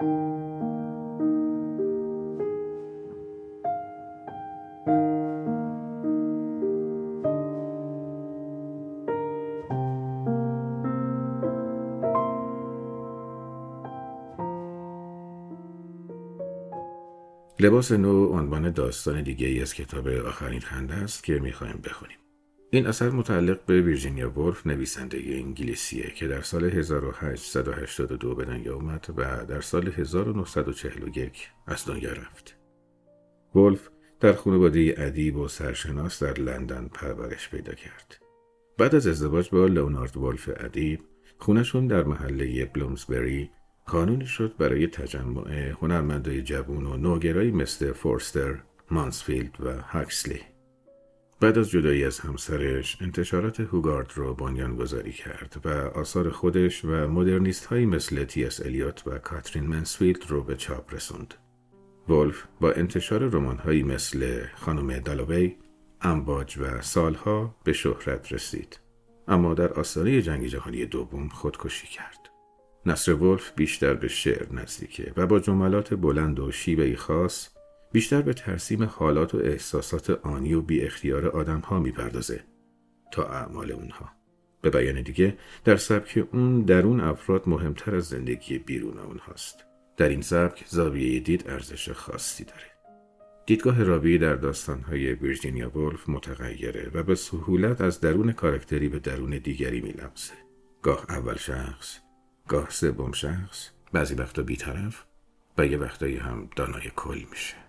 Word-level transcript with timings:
لباس 0.00 0.12
نو 17.92 18.26
عنوان 18.26 18.70
داستان 18.70 19.22
دیگه 19.22 19.46
ای 19.46 19.62
از 19.62 19.74
کتاب 19.74 20.08
آخرین 20.08 20.60
خنده 20.60 20.94
است 20.94 21.24
که 21.24 21.38
می‌خوایم 21.38 21.80
بخونیم. 21.84 22.16
این 22.72 22.86
اثر 22.86 23.10
متعلق 23.10 23.60
به 23.66 23.80
ویرجینیا 23.80 24.38
ولف 24.38 24.66
نویسنده 24.66 25.18
انگلیسیه 25.26 26.10
که 26.14 26.28
در 26.28 26.40
سال 26.40 26.64
1882 26.64 28.34
به 28.34 28.44
دنیا 28.44 28.74
اومد 28.74 29.06
و 29.16 29.46
در 29.46 29.60
سال 29.60 29.88
1941 29.88 31.48
از 31.66 31.86
دنیا 31.86 32.12
رفت. 32.12 32.56
ولف 33.54 33.88
در 34.20 34.32
خانواده 34.32 34.94
ادیب 34.98 35.36
و 35.36 35.48
سرشناس 35.48 36.22
در 36.22 36.40
لندن 36.40 36.88
پرورش 36.94 37.48
پیدا 37.48 37.74
کرد. 37.74 38.18
بعد 38.78 38.94
از 38.94 39.06
ازدواج 39.06 39.50
با 39.50 39.66
لئونارد 39.66 40.16
ولف 40.16 40.50
ادیب، 40.56 41.00
خونشون 41.38 41.86
در 41.86 42.02
محله 42.02 42.64
بلومزبری 42.64 43.50
کانونی 43.86 44.26
شد 44.26 44.54
برای 44.58 44.86
تجمع 44.86 45.52
هنرمندای 45.52 46.42
جوون 46.42 46.86
و 46.86 46.96
نوگرایی 46.96 47.50
مثل 47.50 47.92
فورستر، 47.92 48.62
مانسفیلد 48.90 49.60
و 49.60 49.80
هاکسلی. 49.82 50.40
بعد 51.40 51.58
از 51.58 51.70
جدایی 51.70 52.04
از 52.04 52.20
همسرش 52.20 52.96
انتشارات 53.00 53.60
هوگارث 53.60 54.12
را 54.14 54.32
بنیان 54.32 54.76
گذاری 54.76 55.12
کرد 55.12 55.60
و 55.64 55.68
آثار 55.98 56.30
خودش 56.30 56.84
و 56.84 56.88
مدرنیست 56.88 57.66
هایی 57.66 57.86
مثل 57.86 58.24
تی 58.24 58.44
اس 58.44 58.60
الیوت 58.60 59.06
و 59.06 59.18
کاترین 59.18 59.66
منسفیلد 59.66 60.24
رو 60.28 60.42
به 60.42 60.56
چاپ 60.56 60.94
رسوند. 60.94 61.34
ولف 62.08 62.44
با 62.60 62.72
انتشار 62.72 63.20
رمان 63.20 63.58
هایی 63.58 63.82
مثل 63.82 64.44
خانم 64.54 64.98
دالوی، 64.98 65.56
امواج 66.00 66.58
و 66.58 66.80
سالها 66.80 67.54
به 67.64 67.72
شهرت 67.72 68.32
رسید. 68.32 68.80
اما 69.28 69.54
در 69.54 69.72
آستانه 69.72 70.22
جنگ 70.22 70.46
جهانی 70.46 70.86
دوم 70.86 71.28
خودکشی 71.28 71.86
کرد. 71.86 72.30
نصر 72.86 73.12
ولف 73.12 73.52
بیشتر 73.56 73.94
به 73.94 74.08
شعر 74.08 74.52
نزدیکه 74.52 75.12
و 75.16 75.26
با 75.26 75.40
جملات 75.40 75.94
بلند 75.94 76.40
و 76.40 76.52
شیوهی 76.52 76.96
خاص 76.96 77.48
بیشتر 77.92 78.22
به 78.22 78.34
ترسیم 78.34 78.82
حالات 78.84 79.34
و 79.34 79.38
احساسات 79.38 80.10
آنی 80.10 80.54
و 80.54 80.60
بی 80.60 80.80
اختیار 80.80 81.26
آدم 81.26 81.60
ها 81.60 81.78
می‌پردازه 81.78 82.44
تا 83.12 83.24
اعمال 83.24 83.72
اونها. 83.72 84.10
به 84.62 84.70
بیان 84.70 85.02
دیگه 85.02 85.36
در 85.64 85.76
سبک 85.76 86.28
اون 86.32 86.62
درون 86.62 87.00
افراد 87.00 87.48
مهمتر 87.48 87.94
از 87.94 88.04
زندگی 88.04 88.58
بیرون 88.58 88.98
اونهاست. 88.98 89.64
در 89.96 90.08
این 90.08 90.22
سبک 90.22 90.64
زاویه 90.68 91.20
دید 91.20 91.44
ارزش 91.48 91.90
خاصی 91.90 92.44
داره. 92.44 92.70
دیدگاه 93.46 93.82
راوی 93.82 94.18
در 94.18 94.34
داستانهای 94.36 95.12
ویرجینیا 95.12 95.78
ولف 95.78 96.08
متغیره 96.08 96.90
و 96.94 97.02
به 97.02 97.14
سهولت 97.14 97.80
از 97.80 98.00
درون 98.00 98.32
کارکتری 98.32 98.88
به 98.88 98.98
درون 98.98 99.30
دیگری 99.30 99.80
میلمسه. 99.80 100.34
گاه 100.82 101.06
اول 101.08 101.36
شخص، 101.36 101.98
گاه 102.48 102.70
سوم 102.70 103.12
شخص 103.12 103.70
بعضی 103.92 104.14
وقتا 104.14 104.42
بیطرف 104.42 105.04
و 105.58 105.66
یه 105.66 105.78
وقتایی 105.78 106.16
هم 106.16 106.48
دانای 106.56 106.90
کل 106.96 107.22
میشه 107.30 107.59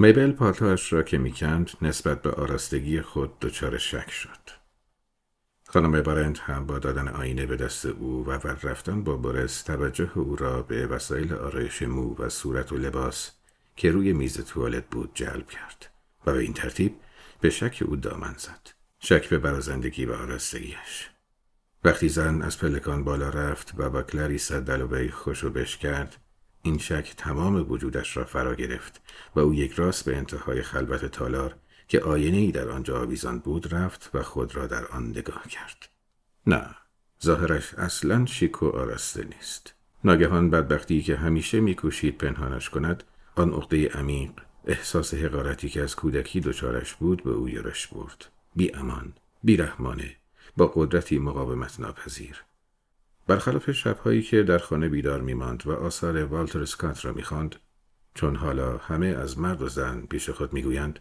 میبل 0.00 0.32
پالتاش 0.32 0.92
را 0.92 1.02
که 1.02 1.18
می‌کند 1.18 1.70
نسبت 1.82 2.22
به 2.22 2.30
آراستگی 2.30 3.00
خود 3.00 3.38
دچار 3.38 3.78
شک 3.78 4.10
شد. 4.10 4.50
خانم 5.66 6.02
بارنت 6.02 6.40
هم 6.40 6.66
با 6.66 6.78
دادن 6.78 7.08
آینه 7.08 7.46
به 7.46 7.56
دست 7.56 7.86
او 7.86 8.26
و 8.26 8.30
ور 8.30 8.58
رفتن 8.62 9.04
با 9.04 9.16
برس 9.16 9.62
توجه 9.62 10.18
او 10.18 10.36
را 10.36 10.62
به 10.62 10.86
وسایل 10.86 11.32
آرایش 11.32 11.82
مو 11.82 12.14
و 12.18 12.28
صورت 12.28 12.72
و 12.72 12.76
لباس 12.76 13.30
که 13.76 13.90
روی 13.90 14.12
میز 14.12 14.40
توالت 14.44 14.84
بود 14.90 15.10
جلب 15.14 15.46
کرد 15.48 15.90
و 16.26 16.32
به 16.32 16.38
این 16.38 16.52
ترتیب 16.52 16.96
به 17.40 17.50
شک 17.50 17.82
او 17.86 17.96
دامن 17.96 18.34
زد. 18.38 18.68
شک 19.00 19.28
به 19.28 19.38
برازندگی 19.38 20.06
و 20.06 20.12
آرستگیش 20.12 21.10
وقتی 21.84 22.08
زن 22.08 22.42
از 22.42 22.58
پلکان 22.58 23.04
بالا 23.04 23.28
رفت 23.28 23.72
و 23.76 23.90
با 23.90 24.02
کلاریسا 24.02 24.60
دلوبی 24.60 25.08
خوشو 25.08 25.50
بش 25.50 25.76
کرد 25.76 26.16
این 26.62 26.78
شک 26.78 27.14
تمام 27.16 27.70
وجودش 27.70 28.16
را 28.16 28.24
فرا 28.24 28.54
گرفت 28.54 29.00
و 29.34 29.40
او 29.40 29.54
یک 29.54 29.72
راست 29.72 30.04
به 30.04 30.16
انتهای 30.16 30.62
خلوت 30.62 31.04
تالار 31.04 31.56
که 31.88 32.00
آینه 32.00 32.36
ای 32.36 32.52
در 32.52 32.68
آنجا 32.68 33.00
آویزان 33.00 33.38
بود 33.38 33.74
رفت 33.74 34.10
و 34.14 34.22
خود 34.22 34.56
را 34.56 34.66
در 34.66 34.86
آن 34.86 35.10
نگاه 35.10 35.48
کرد. 35.48 35.88
نه، 36.46 36.66
ظاهرش 37.24 37.74
اصلا 37.74 38.26
شیک 38.26 38.62
و 38.62 38.66
آراسته 38.66 39.24
نیست. 39.24 39.74
ناگهان 40.04 40.50
بدبختی 40.50 41.02
که 41.02 41.16
همیشه 41.16 41.60
میکوشید 41.60 42.18
پنهانش 42.18 42.70
کند 42.70 43.04
آن 43.36 43.52
عقده 43.52 43.88
عمیق 43.88 44.30
احساس 44.66 45.14
حقارتی 45.14 45.68
که 45.68 45.82
از 45.82 45.96
کودکی 45.96 46.40
دچارش 46.40 46.94
بود 46.94 47.24
به 47.24 47.30
او 47.30 47.48
یورش 47.48 47.86
برد 47.86 48.26
بی 48.56 48.74
امان 48.74 49.12
بی 49.44 49.56
رحمانه 49.56 50.16
با 50.56 50.72
قدرتی 50.74 51.18
مقاومت 51.18 51.80
ناپذیر 51.80 52.44
برخلاف 53.30 53.70
شبهایی 53.70 54.22
که 54.22 54.42
در 54.42 54.58
خانه 54.58 54.88
بیدار 54.88 55.20
میماند 55.20 55.66
و 55.66 55.72
آثار 55.72 56.24
والتر 56.24 56.62
اسکات 56.62 57.04
را 57.04 57.12
می‌خواند 57.12 57.56
چون 58.14 58.36
حالا 58.36 58.76
همه 58.76 59.06
از 59.06 59.38
مرد 59.38 59.62
و 59.62 59.68
زن 59.68 60.00
پیش 60.00 60.30
خود 60.30 60.52
می‌گویند 60.52 60.98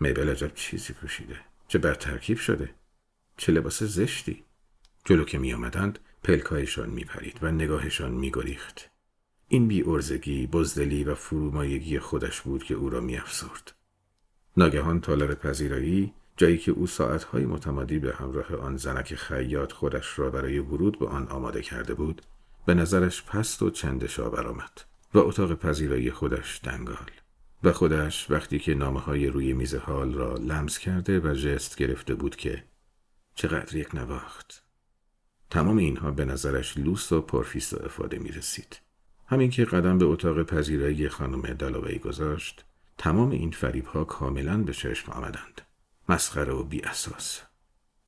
میبل 0.00 0.28
عجب 0.28 0.54
چیزی 0.54 0.92
پوشیده 0.92 1.36
چه 1.68 1.78
بر 1.78 1.94
ترکیب 1.94 2.38
شده 2.38 2.74
چه 3.36 3.52
لباس 3.52 3.82
زشتی 3.82 4.44
جلو 5.04 5.24
که 5.24 5.38
می 5.38 5.54
آمدند 5.54 5.98
پلکایشان 6.22 6.90
می 6.90 7.04
پرید 7.04 7.38
و 7.42 7.50
نگاهشان 7.50 8.10
می 8.10 8.30
گریخت. 8.30 8.90
این 9.48 9.68
بی 9.68 9.82
ارزگی، 9.82 10.46
بزدلی 10.46 11.04
و 11.04 11.14
فرومایگی 11.14 11.98
خودش 11.98 12.40
بود 12.40 12.64
که 12.64 12.74
او 12.74 12.90
را 12.90 13.00
می 13.00 13.16
افسرد. 13.16 13.72
ناگهان 14.56 15.00
تالار 15.00 15.34
پذیرایی 15.34 16.12
جایی 16.36 16.58
که 16.58 16.72
او 16.72 16.86
ساعتهای 16.86 17.46
متمادی 17.46 17.98
به 17.98 18.14
همراه 18.14 18.56
آن 18.56 18.76
زنک 18.76 19.14
خیاط 19.14 19.72
خودش 19.72 20.18
را 20.18 20.30
برای 20.30 20.58
ورود 20.58 20.98
به 20.98 21.06
آن 21.06 21.28
آماده 21.28 21.62
کرده 21.62 21.94
بود 21.94 22.22
به 22.66 22.74
نظرش 22.74 23.22
پست 23.22 23.62
و 23.62 23.70
چندشا 23.70 24.30
برآمد 24.30 24.80
و 25.14 25.18
اتاق 25.18 25.54
پذیرایی 25.54 26.10
خودش 26.10 26.60
دنگال 26.64 27.10
و 27.64 27.72
خودش 27.72 28.30
وقتی 28.30 28.58
که 28.58 28.74
نامه 28.74 29.00
های 29.00 29.26
روی 29.26 29.52
میز 29.52 29.74
حال 29.74 30.14
را 30.14 30.34
لمس 30.34 30.78
کرده 30.78 31.20
و 31.20 31.34
جست 31.34 31.76
گرفته 31.76 32.14
بود 32.14 32.36
که 32.36 32.64
چقدر 33.34 33.76
یک 33.76 33.94
نواخت. 33.94 34.64
تمام 35.50 35.76
اینها 35.76 36.10
به 36.10 36.24
نظرش 36.24 36.78
لوس 36.78 37.12
و 37.12 37.20
پرفیس 37.20 37.72
و 37.72 37.84
افاده 37.84 38.18
می 38.18 38.28
رسید. 38.28 38.80
همین 39.26 39.50
که 39.50 39.64
قدم 39.64 39.98
به 39.98 40.04
اتاق 40.04 40.42
پذیرایی 40.42 41.08
خانم 41.08 41.42
دلاوی 41.42 41.98
گذاشت 41.98 42.64
تمام 42.98 43.30
این 43.30 43.50
فریب 43.50 43.86
ها 43.86 44.04
کاملا 44.04 44.62
به 44.62 44.72
چشم 44.72 45.12
آمدند. 45.12 45.60
مسخره 46.08 46.52
و 46.52 46.62
بی 46.62 46.82
اساس. 46.82 47.40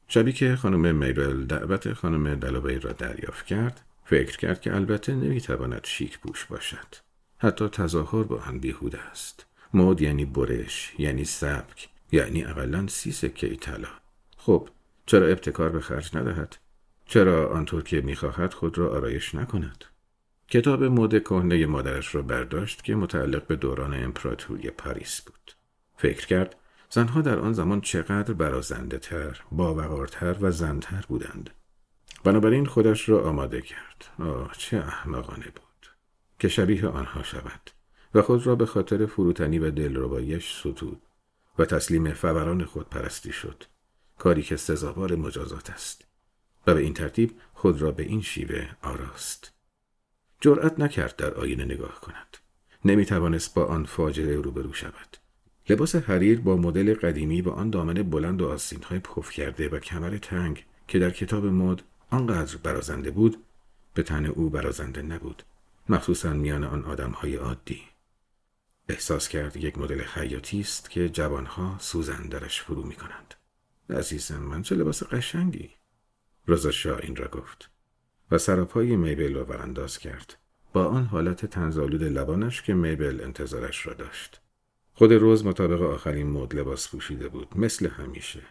شبی 0.09 0.33
که 0.33 0.57
خانم 0.57 0.95
میرل 0.95 1.45
دعوت 1.45 1.93
خانم 1.93 2.35
دلاوی 2.35 2.79
را 2.79 2.93
دریافت 2.93 3.47
کرد 3.47 3.81
فکر 4.05 4.37
کرد 4.37 4.61
که 4.61 4.75
البته 4.75 5.15
نمی‌تواند 5.15 5.85
شیک 5.85 6.19
پوش 6.19 6.45
باشد. 6.45 6.95
حتی 7.39 7.69
تظاهر 7.69 8.23
با 8.23 8.39
هم 8.39 8.59
بیهوده 8.59 8.99
است. 9.01 9.47
مود 9.75 10.03
یعنی 10.03 10.25
برش 10.25 10.95
یعنی 10.99 11.25
سبک 11.25 11.89
یعنی 12.13 12.45
اقلا 12.45 12.87
سی 12.87 13.13
سکه 13.13 13.57
طلا. 13.57 13.89
خب 14.37 14.69
چرا 15.07 15.27
ابتکار 15.27 15.69
به 15.69 15.81
خرج 15.81 16.17
ندهد؟ 16.17 16.57
چرا 17.07 17.49
آنطور 17.49 17.83
که 17.83 18.01
می‌خواهد 18.01 18.55
خود 18.55 18.79
را 18.79 18.91
آرایش 18.91 19.35
نکند؟ 19.35 19.85
کتاب 20.49 20.85
مد 20.85 21.23
کهنه 21.25 21.67
مادرش 21.67 22.15
را 22.15 22.23
برداشت 22.23 22.85
که 22.85 22.95
متعلق 22.95 23.47
به 23.47 23.57
دوران 23.57 24.05
امپراتوری 24.05 24.71
پاریس 24.71 25.21
بود. 25.21 25.53
فکر 25.97 26.27
کرد 26.27 26.57
زنها 26.91 27.21
در 27.21 27.39
آن 27.39 27.53
زمان 27.53 27.81
چقدر 27.81 28.33
برازنده 28.33 28.99
تر، 28.99 29.41
باوقارتر 29.53 30.37
و 30.41 30.51
زنتر 30.51 31.05
بودند. 31.09 31.51
بنابراین 32.25 32.67
خودش 32.67 33.09
را 33.09 33.29
آماده 33.29 33.61
کرد. 33.61 34.05
آه 34.19 34.55
چه 34.59 34.77
احمقانه 34.77 35.45
بود. 35.45 35.67
که 36.39 36.49
شبیه 36.49 36.89
آنها 36.89 37.23
شود 37.23 37.71
و 38.15 38.23
خود 38.23 38.47
را 38.47 38.55
به 38.55 38.67
خاطر 38.67 39.07
فروتنی 39.07 39.59
و 39.59 39.71
دلرباییش 39.71 40.59
ستود 40.59 41.03
و 41.59 41.65
تسلیم 41.65 42.13
فوران 42.13 42.65
خود 42.65 42.89
پرستی 42.89 43.33
شد 43.33 43.65
کاری 44.19 44.43
که 44.43 44.57
سزاوار 44.57 45.17
مجازات 45.17 45.71
است 45.71 46.05
و 46.67 46.75
به 46.75 46.81
این 46.81 46.95
ترتیب 46.95 47.41
خود 47.55 47.83
را 47.83 47.91
به 47.91 48.03
این 48.03 48.23
شیوه 48.23 48.69
آراست 48.83 49.53
جرأت 50.41 50.81
نکرد 50.81 51.17
در 51.17 51.35
آینه 51.35 51.65
نگاه 51.65 52.01
کند 52.01 52.37
نمی 52.85 53.07
توانست 53.07 53.55
با 53.55 53.65
آن 53.65 53.85
فاجعه 53.85 54.37
روبرو 54.37 54.73
شود 54.73 55.17
لباس 55.69 55.97
حریر 55.97 56.41
با 56.41 56.57
مدل 56.57 56.95
قدیمی 56.95 57.43
با 57.43 57.53
آن 57.53 57.71
دامن 57.71 57.95
بلند 57.95 58.43
و 58.43 58.59
های 58.83 58.99
پف 58.99 59.31
کرده 59.31 59.69
و 59.69 59.79
کمر 59.79 60.19
تنگ 60.19 60.67
که 60.89 60.99
در 60.99 61.11
کتاب 61.11 61.47
مد 61.47 61.83
آنقدر 62.11 62.57
برازنده 62.57 63.11
بود 63.11 63.37
به 63.95 64.03
تن 64.03 64.27
او 64.27 64.51
برازنده 64.51 65.03
نبود 65.03 65.43
مخصوصا 65.89 66.33
میان 66.33 66.65
آن 66.65 66.85
آدمهای 66.85 67.37
عادی. 67.37 67.83
احساس 68.89 69.29
کرد 69.29 69.57
یک 69.57 69.79
مدل 69.79 70.03
خیاطی 70.03 70.61
است 70.61 70.91
که 70.91 71.09
جوانها 71.09 71.77
سوزن 71.79 72.23
درش 72.23 72.63
فرو 72.63 72.83
می 72.83 72.95
کنند. 72.95 73.35
عزیزم 73.91 74.43
من 74.43 74.63
چه 74.63 74.75
لباس 74.75 75.03
قشنگی! 75.03 75.71
رضا 76.49 76.71
شاه 76.71 76.99
این 77.03 77.17
را 77.17 77.29
گفت 77.29 77.71
و 78.31 78.39
سراپای 78.39 78.97
میبل 78.97 79.35
را 79.35 79.45
برانداز 79.45 79.99
کرد. 79.99 80.37
با 80.73 80.87
آن 80.87 81.05
حالت 81.05 81.47
تنزالود 81.47 82.03
لبانش 82.03 82.63
که 82.63 82.75
میبل 82.75 83.21
انتظارش 83.23 83.87
را 83.87 83.95
داشت. 83.95 84.41
خود 84.99 85.13
روز 85.13 85.45
مطابق 85.45 85.83
آخرین 85.83 86.27
مد 86.27 86.57
لباس 86.57 86.89
پوشیده 86.89 87.29
بود. 87.29 87.49
مثل 87.57 87.89
همیشه. 87.89 88.43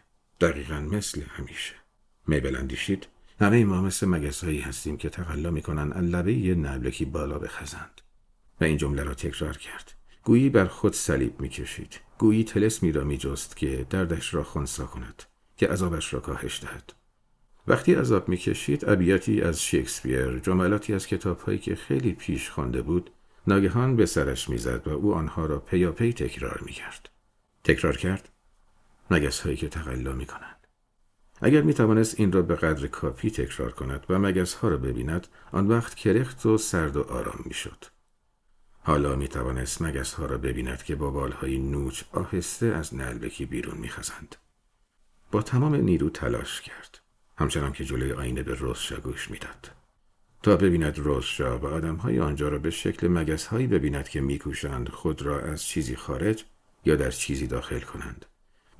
دقیقا 0.41 0.79
مثل 0.79 1.21
همیشه. 1.21 1.73
میبل 2.27 2.55
اندیشید؟ 2.55 3.07
همه 3.39 3.65
ما 3.65 3.81
مثل 3.81 4.07
مگسهایی 4.07 4.59
هستیم 4.59 4.97
که 4.97 5.09
تقلا 5.09 5.51
می‌کنن 5.51 6.05
لبه 6.05 6.33
یه 6.33 6.55
نبلکی 6.55 7.05
بالا 7.05 7.39
بخزند. 7.39 8.01
و 8.61 8.63
این 8.63 8.77
جمله 8.77 9.03
را 9.03 9.13
تکرار 9.13 9.57
کرد. 9.57 9.91
گویی 10.23 10.49
بر 10.49 10.65
خود 10.65 10.93
صلیب 10.93 11.41
می‌کشید. 11.41 11.99
گویی 12.17 12.43
تلسمی 12.43 12.91
را 12.91 13.03
میجست 13.03 13.57
که 13.57 13.87
دردش 13.89 14.33
را 14.33 14.43
خونسا 14.43 14.85
کند. 14.85 15.23
که 15.57 15.67
عذابش 15.67 16.13
را 16.13 16.19
کاهش 16.19 16.63
دهد. 16.63 16.93
وقتی 17.67 17.93
عذاب 17.93 18.29
می‌کشید 18.29 18.89
ابیاتی 18.89 19.41
از 19.41 19.63
شکسپیر 19.63 20.39
جملاتی 20.39 20.93
از 20.93 21.07
کتابهایی 21.07 21.59
که 21.59 21.75
خیلی 21.75 22.13
پیش 22.13 22.49
خوانده 22.49 22.81
بود 22.81 23.11
ناگهان 23.47 23.95
به 23.95 24.05
سرش 24.05 24.49
می‌زد 24.49 24.87
و 24.87 24.91
او 24.91 25.13
آنها 25.15 25.45
را 25.45 25.59
پیاپی 25.59 26.13
تکرار 26.13 26.61
می‌کرد 26.65 27.09
تکرار 27.63 27.97
کرد 27.97 28.29
مگس 29.11 29.39
هایی 29.39 29.57
که 29.57 29.69
تقلا 29.69 30.11
می‌کنند 30.11 30.67
اگر 31.41 31.61
می‌توانست 31.61 32.19
این 32.19 32.31
را 32.31 32.41
به 32.41 32.55
قدر 32.55 32.87
کافی 32.87 33.31
تکرار 33.31 33.71
کند 33.71 34.05
و 34.09 34.19
مگس 34.19 34.53
ها 34.53 34.67
را 34.67 34.77
ببیند 34.77 35.27
آن 35.51 35.67
وقت 35.67 35.95
کرخت 35.95 36.45
و 36.45 36.57
سرد 36.57 36.97
و 36.97 37.01
آرام 37.01 37.39
می‌شد 37.45 37.85
حالا 38.83 39.15
می 39.15 39.27
توانست 39.27 39.81
مگس 39.81 40.13
ها 40.13 40.25
را 40.25 40.37
ببیند 40.37 40.83
که 40.83 40.95
با 40.95 41.11
بالهای 41.11 41.59
نوچ 41.59 42.03
آهسته 42.13 42.65
از 42.65 42.95
نلبکی 42.95 43.45
بیرون 43.45 43.77
میخزند. 43.77 44.35
با 45.31 45.41
تمام 45.41 45.75
نیرو 45.75 46.09
تلاش 46.09 46.61
کرد. 46.61 46.99
همچنان 47.37 47.71
که 47.71 47.85
جلوی 47.85 48.11
آینه 48.11 48.43
به 48.43 48.53
روزشا 48.53 48.95
گوش 48.99 49.31
می‌داد. 49.31 49.71
تا 50.45 50.55
ببیند 50.55 50.99
روزشا 50.99 51.59
و 51.59 51.65
آدمهای 51.65 52.19
آنجا 52.19 52.49
را 52.49 52.59
به 52.59 52.69
شکل 52.69 53.07
مگس 53.07 53.45
هایی 53.45 53.67
ببیند 53.67 54.09
که 54.09 54.21
میکوشند 54.21 54.89
خود 54.89 55.21
را 55.21 55.39
از 55.39 55.63
چیزی 55.63 55.95
خارج 55.95 56.43
یا 56.85 56.95
در 56.95 57.11
چیزی 57.11 57.47
داخل 57.47 57.79
کنند. 57.79 58.25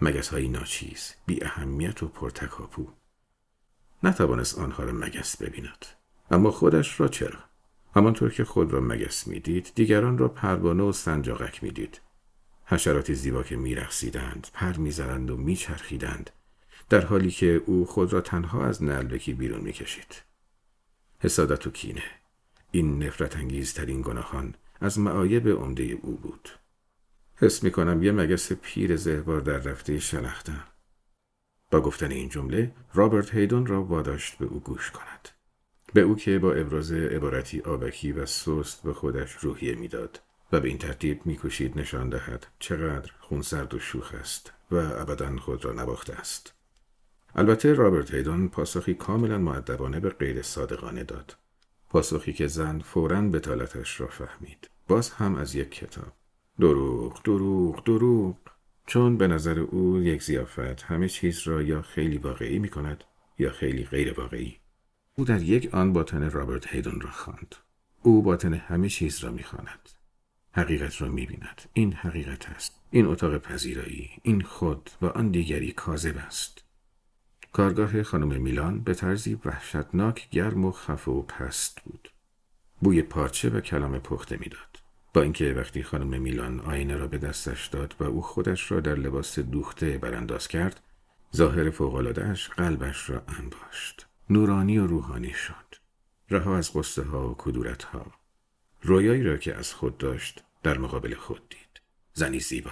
مگس 0.02 0.28
های 0.28 0.48
ناچیز، 0.48 1.14
بی 1.26 1.44
اهمیت 1.44 2.04
و 2.04 2.08
پرتکاپو. 2.08 2.88
نتوانست 4.04 4.60
آنها 4.60 4.84
را 4.84 4.92
مگس 4.92 5.38
ببیند. 5.38 5.86
اما 6.32 6.52
خودش 6.52 7.00
را 7.00 7.08
چرا؟ 7.08 7.40
همانطور 7.96 8.32
که 8.32 8.44
خود 8.44 8.74
را 8.74 8.82
مگس 8.82 9.28
می‌دید 9.28 9.72
دیگران 9.76 10.18
را 10.18 10.28
پروانه 10.28 10.84
و 10.84 10.92
سنجاقک 10.92 11.64
می‌دید 11.64 12.02
حشرات 12.66 13.14
زیبا 13.14 13.44
که 13.44 13.56
میرقصیدند 13.56 14.48
پر 14.54 14.78
می‌زنند 14.78 15.32
و 15.32 15.38
میچرخیدند 15.38 16.30
در 16.90 17.06
حالی 17.06 17.32
که 17.32 17.62
او 17.66 17.86
خود 17.86 18.14
را 18.14 18.22
تنها 18.22 18.66
از 18.66 18.84
نلبکی 18.84 19.34
بیرون 19.34 19.62
می‌کشید 19.62 20.25
حسادت 21.26 21.68
و 21.68 21.72
کینه. 21.72 22.04
این 22.72 23.04
نفرت 23.04 23.38
انگیزترین 23.38 24.02
گناهان 24.02 24.56
از 24.82 25.00
معایب 25.00 25.48
عمده 25.48 25.84
او 25.84 26.18
بود. 26.18 26.50
حس 27.36 27.64
می 27.64 27.72
کنم 27.72 28.04
یه 28.04 28.12
مگس 28.12 28.52
پیر 28.52 28.96
زهبار 28.96 29.42
در 29.42 29.58
رفته 29.58 30.00
شلختم 30.00 30.64
با 31.72 31.82
گفتن 31.82 32.12
این 32.12 32.30
جمله 32.30 32.72
رابرت 32.94 33.36
هیدون 33.36 33.66
را 33.66 33.84
واداشت 33.84 34.38
به 34.38 34.46
او 34.46 34.60
گوش 34.60 34.92
کند. 34.92 35.30
به 35.94 36.02
او 36.02 36.16
که 36.16 36.40
با 36.40 36.54
ابراز 36.54 36.92
عبارتی 36.92 37.62
آبکی 37.62 38.12
و 38.12 38.26
سست 38.26 38.84
به 38.84 38.94
خودش 38.94 39.32
روحیه 39.32 39.76
می‌داد 39.76 40.22
و 40.52 40.60
به 40.60 40.68
این 40.68 40.78
ترتیب 40.78 41.26
میکوشید 41.26 41.80
نشان 41.80 42.10
دهد 42.10 42.48
چقدر 42.60 43.12
خونسرد 43.20 43.74
و 43.74 43.80
شوخ 43.80 44.14
است 44.14 44.54
و 44.72 44.76
ابدا 44.76 45.38
خود 45.38 45.66
را 45.66 45.74
نباخته 45.74 46.14
است. 46.14 46.54
البته 47.38 47.74
رابرت 47.74 48.14
هیدون 48.14 48.48
پاسخی 48.48 48.94
کاملا 48.94 49.38
معدبانه 49.38 50.00
به 50.00 50.10
غیر 50.10 50.42
صادقانه 50.42 51.04
داد. 51.04 51.38
پاسخی 51.90 52.34
که 52.34 52.48
زن 52.48 52.80
فورا 52.80 53.22
بتالتش 53.22 54.02
را 54.02 54.08
فهمید. 54.08 54.70
باز 54.88 55.10
هم 55.10 55.36
از 55.36 55.56
یک 55.56 55.72
کتاب. 55.72 56.14
دروغ 56.60 57.24
دروغ 57.24 57.84
دروغ. 57.84 58.36
چون 58.88 59.18
به 59.18 59.28
نظر 59.28 59.60
او 59.60 60.02
یک 60.02 60.24
زیافت 60.24 60.82
همه 60.82 61.10
چیز 61.10 61.48
را 61.48 61.62
یا 61.62 61.82
خیلی 61.82 62.18
واقعی 62.18 62.60
می 62.60 62.70
کند 62.70 63.04
یا 63.40 63.52
خیلی 63.52 63.84
غیر 63.84 64.20
واقعی. 64.20 64.58
او 65.16 65.26
در 65.26 65.42
یک 65.42 65.74
آن 65.74 65.94
باطن 65.94 66.32
رابرت 66.32 66.68
هیدون 66.68 67.02
را 67.02 67.12
خواند. 67.12 67.56
او 68.02 68.22
باطن 68.22 68.54
همه 68.54 68.90
چیز 68.90 69.20
را 69.20 69.32
می‌خواند 69.32 69.90
حقیقت 70.52 71.02
را 71.02 71.10
می‌بیند 71.10 71.62
این 71.74 71.94
حقیقت 71.94 72.50
است. 72.50 72.82
این 72.92 73.06
اتاق 73.06 73.38
پذیرایی 73.38 74.10
این 74.24 74.42
خود 74.42 74.90
و 75.02 75.06
آن 75.06 75.32
دیگری 75.32 75.72
کاذب 75.72 76.18
است. 76.18 76.65
کارگاه 77.56 78.04
خانم 78.04 78.42
میلان 78.42 78.80
به 78.80 78.94
طرزی 78.94 79.40
وحشتناک 79.46 80.30
گرم 80.30 80.66
و 80.66 80.72
خفه 80.72 81.12
و 81.12 81.22
پست 81.22 81.82
بود. 81.82 82.12
بوی 82.82 83.02
پارچه 83.02 83.50
و 83.50 83.60
کلام 83.60 84.00
پخته 84.00 84.38
می‌داد. 84.38 84.80
با 85.14 85.22
اینکه 85.22 85.54
وقتی 85.54 85.84
خانم 85.84 86.22
میلان 86.22 86.60
آینه 86.60 86.98
را 86.98 87.08
به 87.08 87.18
دستش 87.18 87.68
داد 87.68 87.96
و 88.00 88.04
او 88.04 88.22
خودش 88.22 88.72
را 88.72 88.80
در 88.80 88.96
لباس 88.96 89.40
دوخته 89.40 89.98
برانداز 89.98 90.48
کرد 90.48 90.80
ظاهر 91.36 91.70
فوقالعادهاش 91.70 92.50
قلبش 92.50 93.10
را 93.10 93.24
انباشت. 93.28 94.08
نورانی 94.30 94.78
و 94.78 94.88
روحانی 94.88 95.34
شد. 95.34 95.76
رها 96.30 96.58
از 96.58 96.74
قصه 96.74 97.04
ها 97.04 97.30
و 97.30 97.36
کدورت 97.38 97.84
ها 97.84 98.06
رویایی 98.82 99.24
را 99.24 99.38
که 99.38 99.56
از 99.56 99.74
خود 99.74 99.98
داشت 99.98 100.44
در 100.64 100.78
مقابل 100.78 101.14
خود 101.14 101.50
دید. 101.50 101.82
زنی 102.14 102.40
زیبا. 102.40 102.72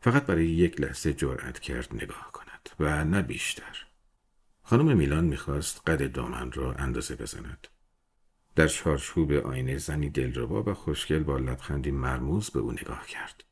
فقط 0.00 0.26
برای 0.26 0.46
یک 0.46 0.80
لحظه 0.80 1.12
جرأت 1.12 1.58
کرد 1.58 1.88
نگاه 1.92 2.30
کند 2.32 2.70
و 2.80 3.04
نه 3.04 3.22
بیشتر. 3.22 3.86
خانم 4.66 4.96
میلان 4.96 5.24
می‌خواست 5.24 5.88
قد 5.88 6.12
دامن 6.12 6.52
را 6.52 6.72
اندازه 6.72 7.16
بزند 7.16 7.68
در 8.56 8.68
چارچوب 8.68 9.32
آینه 9.32 9.78
زنی 9.78 10.10
دلربا 10.10 10.62
و 10.62 10.74
خوشگل 10.74 11.22
با 11.22 11.38
لبخندی 11.38 11.90
مرموز 11.90 12.50
به 12.50 12.60
او 12.60 12.72
نگاه 12.72 13.06
کرد 13.06 13.44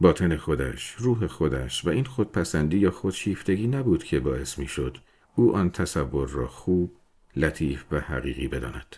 باطن 0.00 0.36
خودش، 0.36 0.94
روح 0.98 1.26
خودش 1.26 1.84
و 1.84 1.88
این 1.88 2.04
خودپسندی 2.04 2.78
یا 2.78 2.90
خودشیفتگی 2.90 3.66
نبود 3.66 4.04
که 4.04 4.20
باعث 4.20 4.58
می‌شد 4.58 4.98
او 5.34 5.56
آن 5.56 5.70
تصور 5.70 6.28
را 6.28 6.46
خوب، 6.46 6.96
لطیف 7.36 7.84
و 7.90 8.00
حقیقی 8.00 8.48
بداند. 8.48 8.96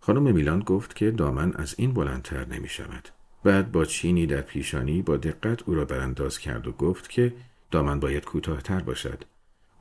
خانم 0.00 0.34
میلان 0.34 0.60
گفت 0.60 0.96
که 0.96 1.10
دامن 1.10 1.52
از 1.52 1.74
این 1.78 1.94
بلندتر 1.94 2.44
نمی 2.44 2.68
شود. 2.68 3.08
بعد 3.44 3.72
با 3.72 3.84
چینی 3.84 4.26
در 4.26 4.40
پیشانی 4.40 5.02
با 5.02 5.16
دقت 5.16 5.62
او 5.62 5.74
را 5.74 5.84
برانداز 5.84 6.38
کرد 6.38 6.66
و 6.66 6.72
گفت 6.72 7.10
که 7.10 7.34
دامن 7.70 8.00
باید 8.00 8.24
کوتاهتر 8.24 8.80
باشد 8.80 9.24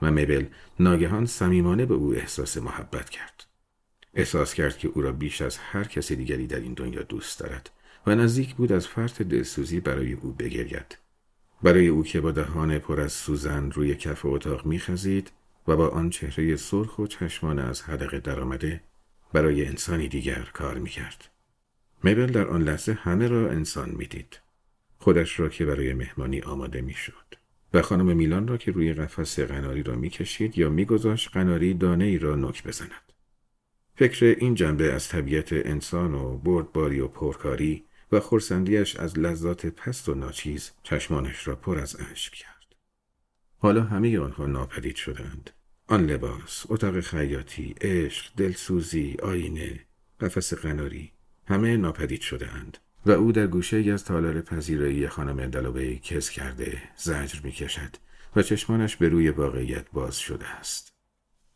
و 0.01 0.12
میبل 0.12 0.46
ناگهان 0.79 1.25
صمیمانه 1.25 1.86
به 1.86 1.93
او 1.93 2.13
احساس 2.13 2.58
محبت 2.58 3.10
کرد. 3.10 3.46
احساس 4.13 4.53
کرد 4.53 4.77
که 4.77 4.88
او 4.88 5.01
را 5.01 5.12
بیش 5.12 5.41
از 5.41 5.58
هر 5.58 5.84
کسی 5.84 6.15
دیگری 6.15 6.48
در 6.48 6.60
این 6.60 6.74
دنیا 6.74 7.01
دوست 7.01 7.39
دارد 7.39 7.70
و 8.08 8.15
نزدیک 8.15 8.55
بود 8.55 8.72
از 8.72 8.88
فرط 8.88 9.22
دلسوزی 9.22 9.79
برای 9.79 10.13
او 10.13 10.31
بگرید. 10.34 10.98
برای 11.63 11.88
او 11.88 12.03
که 12.03 12.22
با 12.22 12.31
دهان 12.31 12.79
پر 12.79 13.00
از 13.00 13.13
سوزن 13.13 13.72
روی 13.72 13.96
کف 13.96 14.25
اتاق 14.25 14.65
میخزید 14.65 15.31
و 15.67 15.75
با 15.75 15.88
آن 15.88 16.10
چهره 16.10 16.55
سرخ 16.55 17.00
و 17.00 17.08
چشمان 17.08 17.60
از 17.60 17.81
حدقه 17.81 18.20
درآمده 18.20 18.81
برای 19.34 19.65
انسانی 19.65 20.08
دیگر 20.08 20.50
کار 20.53 20.77
می‌کرد. 20.77 21.29
میبل 22.03 22.25
در 22.25 22.48
آن 22.48 22.62
لحظه 22.62 22.93
همه 22.93 23.27
را 23.27 23.50
انسان 23.50 23.89
می‌دید. 23.89 24.39
خودش 25.00 25.39
را 25.39 25.50
که 25.50 25.65
برای 25.65 25.93
مهمانی 25.93 26.41
آماده 26.41 26.81
می‌شد 26.81 27.40
و 27.74 27.82
خانم 27.82 28.18
میلان 28.18 28.48
را 28.48 28.58
که 28.58 28.72
روی 28.72 28.94
قفس 28.94 29.40
قناری 29.40 29.84
را 29.84 29.96
می‌کشید 29.96 30.58
یا 30.58 30.70
میگذاشت 30.70 31.30
قناری 31.34 31.74
دانه 31.74 32.06
ای 32.06 32.18
را 32.18 32.36
نک 32.36 32.63
بزند. 32.63 33.13
فکر 33.96 34.25
این 34.25 34.56
جنبه 34.56 34.94
از 34.94 35.08
طبیعت 35.08 35.54
انسان 35.54 36.13
و 36.13 36.38
بردباری 36.38 37.00
و 37.00 37.08
پرکاری 37.08 37.86
و 38.12 38.20
خورسندیش 38.20 38.96
از 38.96 39.20
لذات 39.20 39.66
پست 39.66 40.10
و 40.10 40.13
ناچیز 40.13 40.72
چشمانش 40.84 41.48
را 41.48 41.56
پر 41.56 41.80
از 41.80 41.98
اشک 42.12 42.34
کرد. 42.34 42.75
حالا 43.58 43.84
همه 43.84 44.20
آنها 44.20 44.46
ناپدید 44.46 44.96
شدند. 44.96 45.50
آن 45.88 46.06
لباس، 46.06 46.66
اتاق 46.70 47.00
خیاطی، 47.00 47.75
عشق، 47.82 48.32
دلسوزی، 48.38 49.18
آینه، 49.24 49.80
قفس 50.20 50.54
قناری، 50.54 51.12
همه 51.48 51.78
ناپدید 51.78 52.22
شدهاند 52.22 52.78
و 53.05 53.12
او 53.12 53.31
در 53.31 53.48
گوشه 53.48 53.77
ای 53.77 53.91
از 53.91 54.05
تالار 54.05 54.41
پذیرایی 54.41 55.08
خانم 55.08 55.48
دلوبه 55.48 55.96
کس 55.96 56.29
کرده 56.29 56.81
زجر 56.96 57.39
می 57.43 57.51
کشد 57.51 57.96
و 58.36 58.41
چشمانش 58.41 58.96
به 58.96 59.10
روی 59.10 59.29
واقعیت 59.29 59.86
باز 59.93 60.17
شده 60.17 60.48
است. 60.48 60.93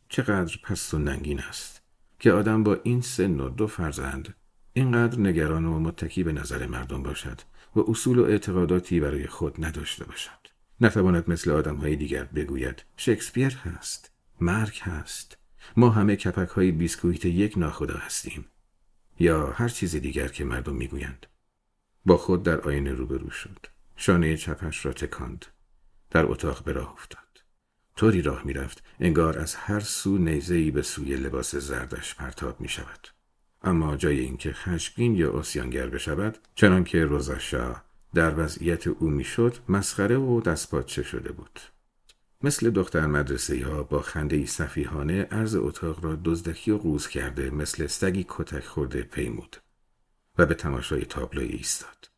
چقدر 0.08 0.58
پست 0.62 0.94
و 0.94 0.98
ننگین 0.98 1.40
است 1.40 1.82
که 2.18 2.32
آدم 2.32 2.62
با 2.62 2.80
این 2.82 3.00
سن 3.00 3.40
و 3.40 3.48
دو 3.48 3.66
فرزند 3.66 4.34
اینقدر 4.72 5.20
نگران 5.20 5.64
و 5.64 5.78
متکی 5.78 6.22
به 6.22 6.32
نظر 6.32 6.66
مردم 6.66 7.02
باشد 7.02 7.40
و 7.76 7.80
اصول 7.90 8.18
و 8.18 8.24
اعتقاداتی 8.24 9.00
برای 9.00 9.26
خود 9.26 9.64
نداشته 9.64 10.04
باشد. 10.04 10.46
نتواند 10.80 11.30
مثل 11.30 11.50
آدم 11.50 11.76
های 11.76 11.96
دیگر 11.96 12.24
بگوید 12.24 12.82
شکسپیر 12.96 13.56
هست 13.56 14.10
مرگ 14.40 14.80
هست 14.82 15.38
ما 15.76 15.90
همه 15.90 16.16
کپک 16.16 16.48
های 16.48 16.72
بیسکویت 16.72 17.24
یک 17.24 17.58
ناخدا 17.58 17.94
هستیم 17.94 18.44
یا 19.20 19.46
هر 19.46 19.68
چیز 19.68 19.96
دیگر 19.96 20.28
که 20.28 20.44
مردم 20.44 20.74
می‌گویند 20.74 21.26
با 22.06 22.16
خود 22.16 22.42
در 22.42 22.60
آینه 22.60 22.92
روبرو 22.92 23.30
شد. 23.30 23.66
شانه 23.96 24.36
چپش 24.36 24.86
را 24.86 24.92
تکاند. 24.92 25.46
در 26.10 26.26
اتاق 26.26 26.64
به 26.64 26.72
راه 26.72 26.92
افتاد. 26.92 27.20
طوری 27.96 28.22
راه 28.22 28.42
می‌رفت 28.46 28.82
انگار 29.00 29.38
از 29.38 29.54
هر 29.54 29.80
سو 29.80 30.18
نیزهای 30.18 30.70
به 30.70 30.82
سوی 30.82 31.16
لباس 31.16 31.56
زردش 31.56 32.14
پرتاب 32.14 32.60
می 32.60 32.68
شود. 32.68 33.08
اما 33.62 33.96
جای 33.96 34.20
اینکه 34.20 34.52
خشمگین 34.52 35.16
یا 35.16 35.38
اسیانگر 35.38 35.86
بشود 35.86 36.38
چنانکه 36.54 37.04
روزاشا 37.04 37.76
در 38.14 38.44
وضعیت 38.44 38.86
او 38.86 39.10
می‌شد 39.10 39.56
مسخره 39.68 40.16
و 40.16 40.40
دستپاچه 40.40 41.02
شده 41.02 41.32
بود. 41.32 41.60
مثل 42.42 42.70
دختر 42.70 43.06
مدرسه 43.06 43.66
ها 43.66 43.82
با 43.82 44.02
خنده 44.02 44.46
صفیحانه 44.46 45.22
عرض 45.22 45.54
اتاق 45.54 46.04
را 46.04 46.18
دزدکی 46.24 46.70
و 46.70 46.78
قوز 46.78 47.08
کرده 47.08 47.50
مثل 47.50 47.86
سگی 47.86 48.26
کتک 48.28 48.64
خورده 48.64 49.02
پیمود. 49.02 49.56
و 50.38 50.46
به 50.46 50.54
تماشای 50.54 51.04
تابلو 51.04 51.40
ایستاد. 51.40 52.10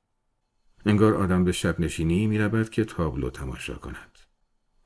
انگار 0.86 1.14
آدم 1.14 1.44
به 1.44 1.52
شب 1.52 1.80
نشینی 1.80 2.26
می 2.26 2.38
رود 2.38 2.70
که 2.70 2.84
تابلو 2.84 3.30
تماشا 3.30 3.74
کند. 3.74 4.18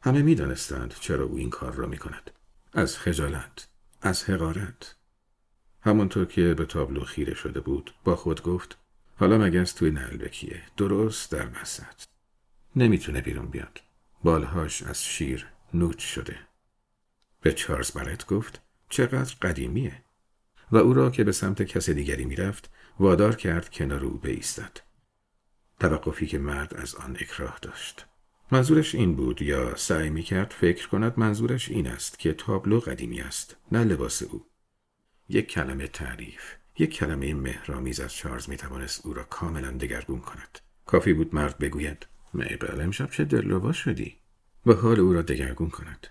همه 0.02 0.22
می 0.22 0.34
دانستند 0.34 0.94
چرا 1.00 1.24
او 1.24 1.36
این 1.36 1.50
کار 1.50 1.74
را 1.74 1.86
می 1.86 1.98
کند. 1.98 2.30
از 2.72 2.98
خجالت، 2.98 3.68
از 4.02 4.24
حقارت. 4.24 4.96
همانطور 5.80 6.26
که 6.26 6.54
به 6.54 6.64
تابلو 6.64 7.04
خیره 7.04 7.34
شده 7.34 7.60
بود 7.60 7.94
با 8.04 8.16
خود 8.16 8.42
گفت 8.42 8.78
حالا 9.16 9.38
مگس 9.38 9.72
توی 9.72 9.90
نلبکیه 9.90 10.62
درست 10.76 11.32
در 11.32 11.48
وسط. 11.60 12.04
نمی‌تونه 12.76 13.20
بیرون 13.20 13.46
بیاد. 13.46 13.80
بالهاش 14.24 14.82
از 14.82 15.04
شیر 15.04 15.46
نوچ 15.74 15.98
شده. 15.98 16.38
به 17.40 17.52
چارلز 17.52 17.90
برت 17.90 18.26
گفت 18.26 18.62
چقدر 18.88 19.34
قدیمیه 19.42 20.02
و 20.72 20.76
او 20.76 20.94
را 20.94 21.10
که 21.10 21.24
به 21.24 21.32
سمت 21.32 21.62
کس 21.62 21.90
دیگری 21.90 22.24
می‌رفت 22.24 22.70
وادار 23.00 23.36
کرد 23.36 23.70
کنار 23.70 24.04
او 24.04 24.18
بایستد. 24.18 24.76
توقفی 25.80 26.26
که 26.26 26.38
مرد 26.38 26.74
از 26.74 26.94
آن 26.94 27.16
اکراه 27.20 27.58
داشت. 27.62 28.06
منظورش 28.50 28.94
این 28.94 29.16
بود 29.16 29.42
یا 29.42 29.76
سعی 29.76 30.10
می 30.10 30.22
کرد 30.22 30.54
فکر 30.58 30.88
کند 30.88 31.12
منظورش 31.16 31.68
این 31.68 31.86
است 31.86 32.18
که 32.18 32.32
تابلو 32.32 32.80
قدیمی 32.80 33.20
است 33.20 33.56
نه 33.72 33.84
لباس 33.84 34.22
او. 34.22 34.46
یک 35.28 35.48
کلمه 35.48 35.86
تعریف، 35.86 36.42
یک 36.78 36.94
کلمه 36.94 37.34
مهرامیز 37.34 38.00
از 38.00 38.14
چارلز 38.14 38.48
می 38.48 38.56
توانست 38.56 39.06
او 39.06 39.14
را 39.14 39.24
کاملا 39.24 39.70
دگرگون 39.70 40.20
کند. 40.20 40.58
کافی 40.86 41.12
بود 41.12 41.34
مرد 41.34 41.58
بگوید 41.58 42.06
میبل 42.34 42.80
امشب 42.80 43.10
چه 43.10 43.24
دلربا 43.24 43.72
شدی 43.72 44.16
و 44.66 44.72
حال 44.72 45.00
او 45.00 45.12
را 45.12 45.22
دگرگون 45.22 45.70
کند 45.70 46.06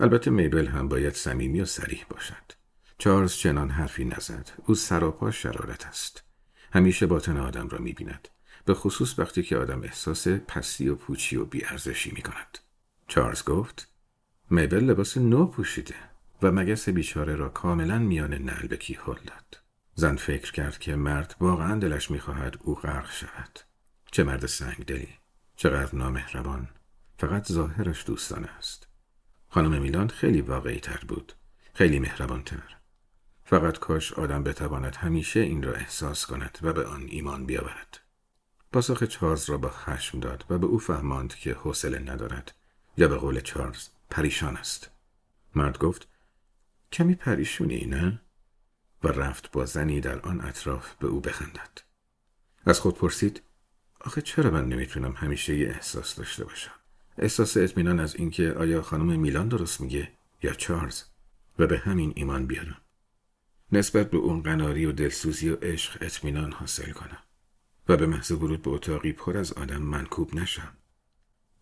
البته 0.00 0.30
میبل 0.30 0.66
هم 0.66 0.88
باید 0.88 1.14
صمیمی 1.14 1.60
و 1.60 1.64
سریح 1.64 2.04
باشد 2.08 2.59
چارلز 3.00 3.32
چنان 3.32 3.70
حرفی 3.70 4.04
نزد 4.04 4.50
او 4.66 4.74
سراپا 4.74 5.30
شرارت 5.30 5.86
است 5.86 6.24
همیشه 6.72 7.06
باطن 7.06 7.36
آدم 7.36 7.68
را 7.68 7.78
می‌بیند 7.78 8.28
به 8.64 8.74
خصوص 8.74 9.18
وقتی 9.18 9.42
که 9.42 9.56
آدم 9.56 9.82
احساس 9.82 10.28
پستی 10.28 10.88
و 10.88 10.94
پوچی 10.94 11.36
و 11.36 11.44
بیارزشی 11.44 12.10
می 12.10 12.22
کند. 12.22 12.58
چارلز 13.08 13.44
گفت 13.44 13.88
میبل 14.50 14.84
لباس 14.84 15.16
نو 15.16 15.46
پوشیده 15.46 15.94
و 16.42 16.52
مگس 16.52 16.88
بیچاره 16.88 17.36
را 17.36 17.48
کاملا 17.48 17.98
میان 17.98 18.34
نلبکی 18.34 18.94
هل 18.94 19.18
داد. 19.26 19.60
زن 19.94 20.16
فکر 20.16 20.52
کرد 20.52 20.78
که 20.78 20.96
مرد 20.96 21.36
واقعا 21.40 21.78
دلش 21.78 22.10
می‌خواهد 22.10 22.56
او 22.60 22.74
غرق 22.74 23.10
شود. 23.10 23.60
چه 24.12 24.24
مرد 24.24 24.46
سنگ 24.46 24.84
دلی. 24.86 25.08
چقدر 25.56 25.94
نامهربان 25.94 26.68
فقط 27.18 27.52
ظاهرش 27.52 28.06
دوستانه 28.06 28.48
است 28.58 28.88
خانم 29.48 29.82
میلان 29.82 30.08
خیلی 30.08 30.40
واقعی 30.40 30.80
تر 30.80 31.00
بود 31.08 31.32
خیلی 31.74 31.98
مهربان 31.98 32.42
تر 32.42 32.79
فقط 33.50 33.78
کاش 33.78 34.12
آدم 34.12 34.42
بتواند 34.42 34.96
همیشه 34.96 35.40
این 35.40 35.62
را 35.62 35.72
احساس 35.72 36.26
کند 36.26 36.58
و 36.62 36.72
به 36.72 36.86
آن 36.86 37.06
ایمان 37.08 37.46
بیاورد. 37.46 38.00
پاسخ 38.72 39.04
چارلز 39.04 39.50
را 39.50 39.58
با 39.58 39.70
خشم 39.70 40.20
داد 40.20 40.44
و 40.50 40.58
به 40.58 40.66
او 40.66 40.78
فهماند 40.78 41.34
که 41.34 41.52
حوصله 41.52 41.98
ندارد 41.98 42.54
یا 42.96 43.08
به 43.08 43.16
قول 43.16 43.40
چارلز 43.40 43.88
پریشان 44.10 44.56
است. 44.56 44.90
مرد 45.54 45.78
گفت 45.78 46.08
کمی 46.92 47.14
پریشونی 47.14 47.86
نه؟ 47.86 48.20
و 49.04 49.08
رفت 49.08 49.50
با 49.52 49.66
زنی 49.66 50.00
در 50.00 50.20
آن 50.20 50.40
اطراف 50.40 50.94
به 50.94 51.06
او 51.06 51.20
بخندد. 51.20 51.78
از 52.66 52.80
خود 52.80 52.98
پرسید 52.98 53.42
آخه 54.00 54.22
چرا 54.22 54.50
من 54.50 54.68
نمی‌تونم 54.68 55.12
همیشه 55.12 55.56
یه 55.56 55.68
احساس 55.68 56.16
داشته 56.16 56.44
باشم؟ 56.44 56.74
احساس 57.18 57.56
اطمینان 57.56 58.00
از 58.00 58.14
اینکه 58.14 58.52
آیا 58.52 58.82
خانم 58.82 59.20
میلان 59.20 59.48
درست 59.48 59.80
میگه 59.80 60.12
یا 60.42 60.52
چارلز؟ 60.52 61.02
و 61.58 61.66
به 61.66 61.78
همین 61.78 62.12
ایمان 62.16 62.46
بیارم. 62.46 62.80
نسبت 63.72 64.10
به 64.10 64.18
اون 64.18 64.42
قناری 64.42 64.84
و 64.86 64.92
دلسوزی 64.92 65.50
و 65.50 65.56
عشق 65.56 65.98
اطمینان 66.00 66.52
حاصل 66.52 66.90
کنم 66.90 67.22
و 67.88 67.96
به 67.96 68.06
محض 68.06 68.30
ورود 68.30 68.62
به 68.62 68.70
اتاقی 68.70 69.12
پر 69.12 69.36
از 69.36 69.52
آدم 69.52 69.82
منکوب 69.82 70.34
نشم. 70.34 70.76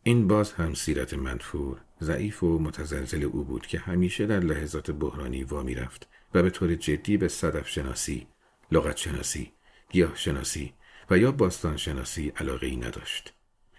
این 0.03 0.29
باز 0.29 0.53
هم 0.53 0.75
سیرت 0.75 1.15
منفور 1.15 1.81
ضعیف 2.01 2.43
و 2.43 2.59
متزلزل 2.59 3.25
او 3.25 3.45
بود 3.45 3.67
که 3.67 3.79
همیشه 3.79 4.27
در 4.27 4.41
لحظات 4.41 4.91
بحرانی 4.91 5.45
وامی 5.45 5.75
رفت 5.75 6.09
و 6.35 6.43
به 6.43 6.51
طور 6.51 6.75
جدی 6.75 7.17
به 7.17 7.29
صدف 7.29 7.69
شناسی 7.69 8.27
لغت 8.73 8.97
شناسی 8.97 9.53
گیاه 9.91 10.17
شناسی 10.17 10.73
و 11.11 11.19
یا 11.19 11.33
باستان 11.33 11.77
شناسی 11.77 12.33
علاقه 12.37 12.67
ای 12.67 12.77
نداشت 12.77 13.35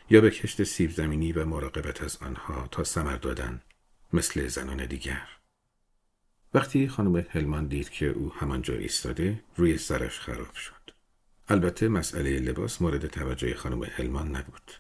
یا 0.10 0.22
به 0.22 0.32
کشت 0.32 0.64
سیب 0.64 0.92
زمینی 0.92 1.32
و 1.32 1.46
مراقبت 1.46 2.04
از 2.04 2.18
آنها 2.22 2.68
تا 2.72 2.84
سمر 2.84 3.16
دادن 3.16 3.62
مثل 4.14 4.48
زنان 4.48 4.86
دیگر. 4.86 5.39
وقتی 6.54 6.88
خانم 6.88 7.26
هلمان 7.30 7.68
دید 7.68 7.90
که 7.90 8.06
او 8.06 8.34
همانجا 8.34 8.74
ایستاده 8.74 9.40
روی 9.56 9.78
سرش 9.78 10.20
خراب 10.20 10.54
شد. 10.54 10.74
البته 11.48 11.88
مسئله 11.88 12.40
لباس 12.40 12.82
مورد 12.82 13.08
توجه 13.08 13.54
خانم 13.54 13.84
هلمان 13.84 14.36
نبود. 14.36 14.72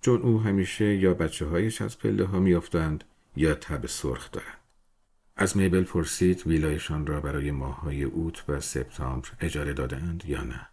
چون 0.00 0.22
او 0.22 0.40
همیشه 0.40 0.96
یا 0.96 1.14
بچه 1.14 1.46
هایش 1.46 1.82
از 1.82 1.98
پله 1.98 2.24
ها 2.24 2.40
میافتند 2.40 3.04
یا 3.36 3.54
تب 3.54 3.86
سرخ 3.86 4.30
دارند. 4.30 4.58
از 5.36 5.56
میبل 5.56 5.84
پرسید 5.84 6.46
ویلایشان 6.46 7.06
را 7.06 7.20
برای 7.20 7.50
ماههای 7.50 8.02
اوت 8.02 8.44
و 8.48 8.60
سپتامبر 8.60 9.28
اجاره 9.40 9.72
دادند 9.72 10.24
یا 10.26 10.44
نه. 10.44 10.68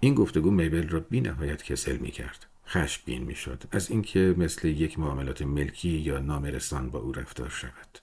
این 0.00 0.14
گفتگو 0.14 0.50
میبل 0.50 0.88
را 0.88 1.00
بی 1.00 1.20
نهایت 1.20 1.62
کسل 1.62 1.96
می 1.96 2.10
کرد. 2.10 2.46
خشمگین 2.66 3.22
می 3.22 3.34
شد 3.34 3.62
از 3.70 3.90
اینکه 3.90 4.34
مثل 4.38 4.68
یک 4.68 4.98
معاملات 4.98 5.42
ملکی 5.42 5.88
یا 5.88 6.18
نامرسان 6.18 6.90
با 6.90 6.98
او 6.98 7.12
رفتار 7.12 7.48
شود. 7.48 7.98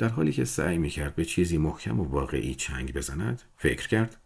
در 0.00 0.08
حالی 0.08 0.32
که 0.32 0.44
سعی 0.44 0.78
می 0.78 0.90
کرد 0.90 1.14
به 1.14 1.24
چیزی 1.24 1.58
محکم 1.58 2.00
و 2.00 2.04
واقعی 2.04 2.54
چنگ 2.54 2.94
بزند 2.94 3.42
فکر 3.56 3.88
کرد 3.88 4.16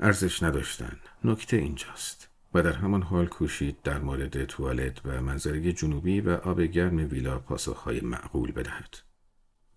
ارزش 0.00 0.42
نداشتن 0.42 0.96
نکته 1.24 1.56
اینجاست 1.56 2.28
و 2.54 2.62
در 2.62 2.72
همان 2.72 3.02
حال 3.02 3.26
کوشید 3.26 3.82
در 3.82 3.98
مورد 3.98 4.44
توالت 4.44 5.06
و 5.06 5.22
منظره 5.22 5.72
جنوبی 5.72 6.20
و 6.20 6.30
آب 6.30 6.60
گرم 6.60 6.96
ویلا 6.96 7.38
پاسخهای 7.38 8.00
معقول 8.00 8.52
بدهد. 8.52 8.98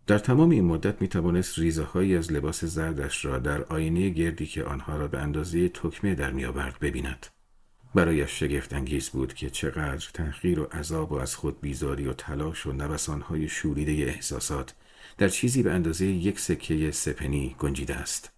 در 0.08 0.20
تمام 0.20 0.50
این 0.50 0.66
مدت 0.66 1.02
می 1.02 1.08
توانست 1.08 1.60
ریزه 1.60 1.84
هایی 1.84 2.18
از 2.18 2.32
لباس 2.32 2.66
زردش 2.66 3.26
را 3.26 3.40
در 3.40 3.64
آینه 3.64 4.10
گردی 4.10 4.46
که 4.46 4.64
آنها 4.64 4.98
را 4.98 5.08
به 5.08 5.20
اندازه 5.20 5.70
تکمه 5.70 6.16
در 6.16 6.32
می 6.32 6.46
آورد 6.46 6.80
ببیند. 6.80 7.26
برایش 7.96 8.40
شگفت 8.40 8.74
انگیز 8.74 9.10
بود 9.10 9.34
که 9.34 9.50
چقدر 9.50 10.10
تحقیر 10.14 10.60
و 10.60 10.64
عذاب 10.64 11.12
و 11.12 11.16
از 11.16 11.36
خود 11.36 11.62
بیزاری 11.62 12.08
و 12.08 12.14
تلاش 12.14 12.66
و 12.66 12.72
نوسانهای 12.72 13.48
شوریده 13.48 13.92
احساسات 13.92 14.74
در 15.18 15.30
چیزی 15.30 15.64
به 15.64 15.72
اندازه 15.72 16.06
یک 16.06 16.40
سکه 16.40 16.92
سپنی 16.92 17.56
گنجیده 17.60 17.96
است. 17.96 18.32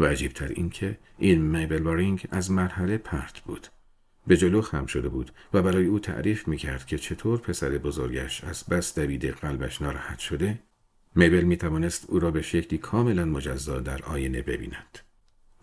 و 0.00 0.04
عجیبتر 0.04 0.48
این 0.48 0.70
که 0.70 0.98
این 1.18 1.40
میبل 1.40 1.82
وارینگ 1.82 2.26
از 2.30 2.50
مرحله 2.50 2.98
پرت 2.98 3.40
بود. 3.40 3.68
به 4.28 4.36
جلو 4.36 4.60
خم 4.60 4.86
شده 4.86 5.08
بود 5.08 5.32
و 5.54 5.62
برای 5.62 5.86
او 5.86 5.98
تعریف 5.98 6.48
می 6.48 6.56
کرد 6.56 6.86
که 6.86 6.98
چطور 6.98 7.38
پسر 7.38 7.68
بزرگش 7.68 8.44
از 8.44 8.64
بس 8.70 8.98
دویده 8.98 9.32
قلبش 9.32 9.82
ناراحت 9.82 10.18
شده 10.18 10.58
میبل 11.14 11.44
می 11.44 11.56
توانست 11.56 12.04
او 12.08 12.18
را 12.18 12.30
به 12.30 12.42
شکلی 12.42 12.78
کاملا 12.78 13.24
مجزا 13.24 13.80
در 13.80 14.02
آینه 14.02 14.42
ببیند 14.42 14.98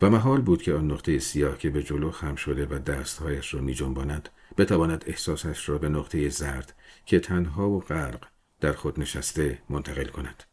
و 0.01 0.09
محال 0.09 0.41
بود 0.41 0.61
که 0.61 0.73
آن 0.73 0.91
نقطه 0.91 1.19
سیاه 1.19 1.57
که 1.57 1.69
به 1.69 1.83
جلو 1.83 2.11
خم 2.11 2.35
شده 2.35 2.65
و 2.65 2.79
دستهایش 2.79 3.53
را 3.53 3.61
می 3.61 3.73
جنباند 3.73 4.29
بتواند 4.57 5.03
احساسش 5.07 5.69
را 5.69 5.77
به 5.77 5.89
نقطه 5.89 6.29
زرد 6.29 6.73
که 7.05 7.19
تنها 7.19 7.69
و 7.69 7.79
غرق 7.79 8.27
در 8.65 8.73
خود 8.73 8.99
نشسته 8.99 9.61
منتقل 9.69 10.05
کند. 10.05 10.43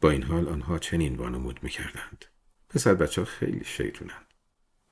با 0.00 0.10
این 0.10 0.22
حال 0.22 0.48
آنها 0.48 0.78
چنین 0.78 1.16
وانمود 1.16 1.60
می 1.62 1.70
کردند 1.70 2.24
پسر 2.68 2.94
بچه 2.94 3.20
ها 3.20 3.24
خیلی 3.24 3.64
شیطونند. 3.64 4.26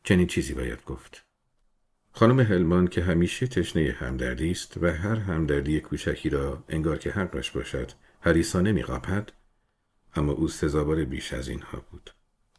چنین 0.05 0.27
چیزی 0.27 0.55
باید 0.55 0.85
گفت. 0.85 1.25
خانم 2.13 2.41
هلمان 2.41 2.87
که 2.87 3.03
همیشه 3.03 3.47
تشنه 3.47 3.97
همدردی 3.99 4.51
است 4.51 4.77
و 4.77 4.87
هر 4.87 5.17
همدردی 5.17 5.81
کوچکی 5.81 6.31
را 6.31 6.65
انگار 6.69 6.99
که 6.99 7.11
حقش 7.11 7.51
باشد 7.51 7.93
هریسانه 8.21 8.73
میقاپد 8.73 9.33
اما 10.15 10.33
او 10.33 10.49
سزاوار 10.49 11.05
بیش 11.05 11.33
از 11.33 11.49
اینها 11.49 11.85
بود. 11.91 12.11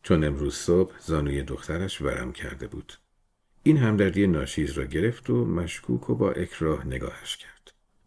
چون 0.04 0.24
امروز 0.24 0.56
صبح 0.56 1.00
زانوی 1.00 1.44
دخترش 1.44 2.02
ورم 2.02 2.32
کرده 2.32 2.68
بود. 2.68 2.94
این 3.64 3.78
همدردی 3.78 4.28
ناشیز 4.28 4.72
را 4.72 4.86
گرفت 4.86 5.30
و 5.30 5.46
مشکوک 5.46 6.10
و 6.10 6.16
با 6.16 6.32
اکراه 6.32 6.88
نگاهش 6.88 7.38
کرد. 7.38 7.61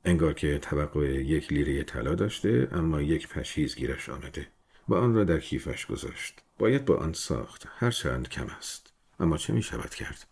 انگار 0.05 0.33
که 0.33 0.59
توقع 0.59 1.07
یک 1.07 1.53
لیره 1.53 1.83
طلا 1.83 2.15
داشته 2.15 2.69
اما 2.73 3.03
یک 3.03 3.29
پشیز 3.29 3.77
گیرش 3.77 4.09
آمده. 4.09 4.47
و 4.89 4.95
آن 4.95 5.15
را 5.15 5.25
در 5.25 5.41
کیفش 5.41 5.87
گذاشت. 5.87 6.43
باید 6.59 6.85
با 6.85 6.97
آن 6.97 7.13
ساخت. 7.13 7.69
هرچند 7.79 8.29
کم 8.29 8.47
است. 8.47 8.93
اما 9.21 9.37
چه 9.37 9.53
می 9.53 9.63
شود 9.63 9.95
کرد؟ 9.95 10.27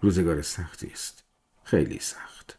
روزگار 0.00 0.42
سختی 0.42 0.86
است. 0.86 1.24
خیلی 1.64 1.98
سخت. 1.98 2.58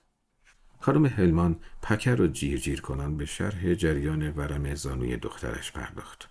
خانم 0.80 1.06
هلمان 1.06 1.60
پکر 1.82 2.22
و 2.22 2.28
جیر 2.28 2.60
جیر 2.60 2.82
کنان 2.82 3.18
به 3.18 3.26
شرح 3.26 3.74
جریان 3.74 4.30
ورم 4.30 4.76
زانوی 4.76 5.18
دخترش 5.18 5.72
پرداخت. 5.72 6.30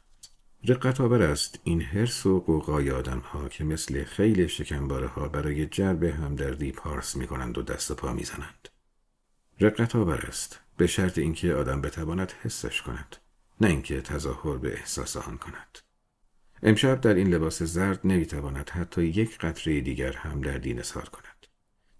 رقت 0.64 1.00
آور 1.00 1.22
است 1.22 1.60
این 1.64 1.80
حرس 1.80 2.26
و 2.26 2.40
قوقای 2.40 2.90
آدم 2.90 3.18
ها 3.18 3.48
که 3.48 3.64
مثل 3.64 4.04
خیل 4.04 4.46
شکمباره 4.46 5.06
ها 5.06 5.28
برای 5.28 5.66
جرب 5.66 6.04
همدردی 6.04 6.72
پارس 6.72 7.16
می 7.16 7.26
کنند 7.26 7.58
و 7.58 7.62
دست 7.62 7.90
و 7.90 7.94
پا 7.94 8.12
می 8.12 8.24
زنند. 8.24 8.68
رقت 9.62 9.96
آور 9.96 10.26
است 10.28 10.60
به 10.76 10.86
شرط 10.86 11.18
اینکه 11.18 11.54
آدم 11.54 11.80
بتواند 11.80 12.32
حسش 12.42 12.82
کند 12.82 13.16
نه 13.60 13.68
اینکه 13.68 14.00
تظاهر 14.00 14.56
به 14.56 14.72
احساس 14.72 15.16
آن 15.16 15.38
کند. 15.38 15.78
امشب 16.62 17.00
در 17.00 17.14
این 17.14 17.34
لباس 17.34 17.62
زرد 17.62 18.00
نمی‌تواند 18.04 18.70
حتی 18.70 19.04
یک 19.04 19.38
قطره 19.38 19.80
دیگر 19.80 20.12
همدردی 20.12 20.74
نثار 20.74 21.08
کند. 21.08 21.46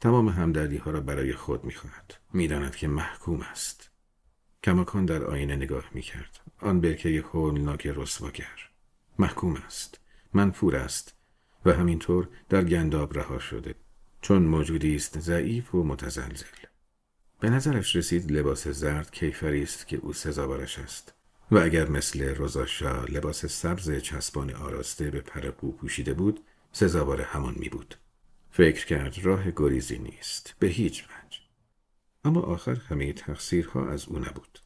تمام 0.01 0.29
همدردی 0.29 0.77
ها 0.77 0.91
را 0.91 1.01
برای 1.01 1.33
خود 1.33 1.65
می‌خواهد. 1.65 2.15
می‌داند 2.33 2.77
که 2.77 2.89
محکوم 2.89 3.41
است. 3.41 3.91
کماکان 4.65 5.05
در 5.05 5.25
آینه 5.25 5.57
نگاه 5.57 5.85
می‌کرد. 5.93 6.41
آن 6.61 6.81
برکه 6.81 7.25
هولناک 7.33 7.87
رسواگر. 7.87 8.71
محکوم 9.19 9.55
است. 9.67 10.01
منفور 10.35 10.77
است. 10.77 11.15
و 11.65 11.73
همینطور 11.73 12.29
در 12.49 12.65
گنداب 12.65 13.19
رها 13.19 13.39
شده. 13.39 13.75
چون 14.21 14.43
موجودی 14.43 14.97
است 14.97 15.21
ضعیف 15.21 15.75
و 15.75 15.85
متزلزل. 15.85 16.70
به 17.41 17.51
نظرش 17.51 17.97
رسید 17.97 18.33
لباس 18.33 18.69
زرد 18.69 19.11
کیفری 19.11 19.63
است 19.63 19.87
که 19.87 19.97
او 19.97 20.13
سزاوارش 20.13 20.79
است. 20.79 21.15
و 21.51 21.59
اگر 21.59 21.89
مثل 21.89 22.35
روزاشا 22.35 23.05
لباس 23.05 23.47
سبز 23.47 23.91
چسبان 23.91 24.55
آراسته 24.55 25.11
به 25.11 25.21
پر 25.21 25.51
قو 25.51 25.73
پوشیده 25.73 26.15
بود 26.15 26.41
سزاوار 26.73 27.21
همان 27.21 27.55
می 27.59 27.69
بود. 27.69 27.95
فکر 28.51 28.87
کرد 28.87 29.19
راه 29.23 29.51
گریزی 29.57 29.99
نیست 29.99 30.55
به 30.59 30.67
هیچ 30.67 31.05
وجه. 31.05 31.39
اما 32.25 32.41
آخر 32.41 32.75
همه 32.75 33.13
تقصیرها 33.13 33.89
از 33.89 34.09
او 34.09 34.19
نبود. 34.19 34.59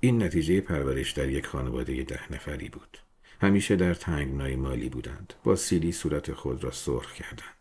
این 0.00 0.22
نتیجه 0.22 0.60
پرورش 0.60 1.12
در 1.12 1.28
یک 1.28 1.46
خانواده 1.46 2.02
ده 2.02 2.32
نفری 2.32 2.68
بود. 2.68 2.98
همیشه 3.40 3.76
در 3.76 3.94
تنگنای 3.94 4.56
مالی 4.56 4.88
بودند 4.88 5.34
با 5.44 5.56
سیلی 5.56 5.92
صورت 5.92 6.32
خود 6.32 6.64
را 6.64 6.70
سرخ 6.70 7.12
کردند. 7.12 7.56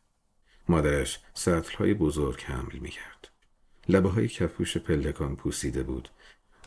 مادرش 0.70 1.20
سطلهای 1.34 1.94
بزرگ 1.94 2.42
حمل 2.42 2.80
می 2.80 2.90
کرد 2.90 3.19
لبه 3.90 4.10
های 4.10 4.28
کفوش 4.28 4.78
پلکان 4.78 5.36
پوسیده 5.36 5.84
بود 5.84 6.10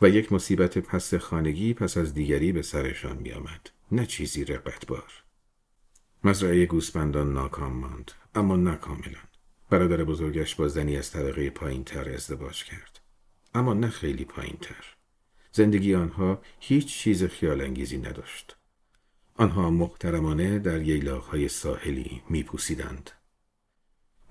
و 0.01 0.09
یک 0.09 0.33
مصیبت 0.33 0.77
پس 0.77 1.13
خانگی 1.13 1.73
پس 1.73 1.97
از 1.97 2.13
دیگری 2.13 2.51
به 2.51 2.61
سرشان 2.61 3.17
می 3.17 3.31
آمد. 3.31 3.69
نه 3.91 4.05
چیزی 4.05 4.45
رقتبار. 4.45 5.23
مزرعه 6.23 6.65
گوسفندان 6.65 7.33
ناکام 7.33 7.73
ماند 7.73 8.11
اما 8.35 8.55
نه 8.55 8.75
کاملا. 8.75 9.19
برادر 9.69 10.03
بزرگش 10.03 10.55
با 10.55 10.67
زنی 10.67 10.97
از 10.97 11.11
طبقه 11.11 11.49
پایین 11.49 11.83
تر 11.83 12.09
ازدواج 12.09 12.63
کرد. 12.63 12.99
اما 13.55 13.73
نه 13.73 13.89
خیلی 13.89 14.25
پایین 14.25 14.57
تر. 14.61 14.85
زندگی 15.51 15.95
آنها 15.95 16.41
هیچ 16.59 16.87
چیز 16.87 17.23
خیال 17.23 17.61
انگیزی 17.61 17.97
نداشت. 17.97 18.57
آنها 19.35 19.69
محترمانه 19.69 20.59
در 20.59 20.81
ییلاق 20.81 21.23
های 21.23 21.47
ساحلی 21.47 22.21
می 22.29 22.43
پوسیدند. 22.43 23.11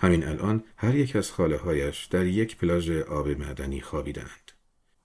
همین 0.03 0.25
الان 0.25 0.65
هر 0.77 0.95
یک 0.95 1.17
از 1.17 1.33
خاله 1.33 1.57
هایش 1.57 2.05
در 2.05 2.27
یک 2.27 2.57
پلاژ 2.57 2.91
آب 2.91 3.29
معدنی 3.29 3.81
خوابیدند. 3.81 4.53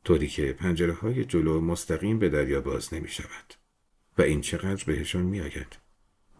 طوری 0.04 0.27
که 0.27 0.54
پنجره 0.54 0.94
های 0.94 1.25
جلو 1.25 1.62
مستقیم 1.62 2.20
به 2.20 2.30
دریا 2.30 2.62
باز 2.62 2.94
نمی 2.94 3.08
شود 3.08 3.54
و 4.18 4.22
این 4.22 4.42
چقدر 4.42 4.84
بهشان 4.86 5.22
می 5.22 5.42
آید. 5.42 5.77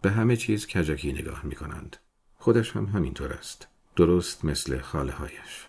به 0.02 0.10
همه 0.10 0.36
چیز 0.36 0.66
کجکی 0.66 1.12
نگاه 1.12 1.46
می 1.46 1.54
کنند. 1.54 1.96
خودش 2.36 2.76
هم 2.76 2.86
همینطور 2.86 3.32
است. 3.32 3.68
درست 3.96 4.44
مثل 4.44 4.78
خاله 4.78 5.12
هایش. 5.12 5.68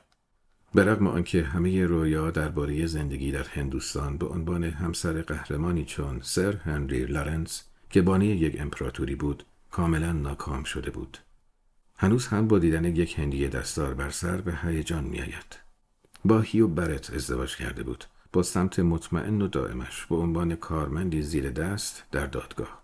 به 0.75 0.83
رغم 0.83 1.07
آنکه 1.07 1.43
همه 1.43 1.85
رویا 1.85 2.31
درباره 2.31 2.85
زندگی 2.85 3.31
در 3.31 3.47
هندوستان 3.47 4.17
به 4.17 4.25
عنوان 4.25 4.63
همسر 4.63 5.21
قهرمانی 5.21 5.85
چون 5.85 6.19
سر 6.23 6.55
هنری 6.55 7.05
لارنس 7.05 7.63
که 7.89 8.01
بانی 8.01 8.27
یک 8.27 8.59
امپراتوری 8.59 9.15
بود 9.15 9.43
کاملا 9.71 10.11
ناکام 10.11 10.63
شده 10.63 10.91
بود. 10.91 11.17
هنوز 12.01 12.27
هم 12.27 12.47
با 12.47 12.59
دیدن 12.59 12.85
یک 12.85 13.19
هندی 13.19 13.47
دستار 13.47 13.93
بر 13.93 14.09
سر 14.09 14.41
به 14.41 14.55
هیجان 14.63 15.03
میآید. 15.03 15.59
با 16.25 16.39
هیو 16.39 16.67
برت 16.67 17.13
ازدواج 17.13 17.55
کرده 17.55 17.83
بود. 17.83 18.05
با 18.33 18.43
سمت 18.43 18.79
مطمئن 18.79 19.41
و 19.41 19.47
دائمش 19.47 20.05
به 20.05 20.15
عنوان 20.15 20.55
کارمندی 20.55 21.21
زیر 21.21 21.49
دست 21.51 22.03
در 22.11 22.25
دادگاه. 22.25 22.83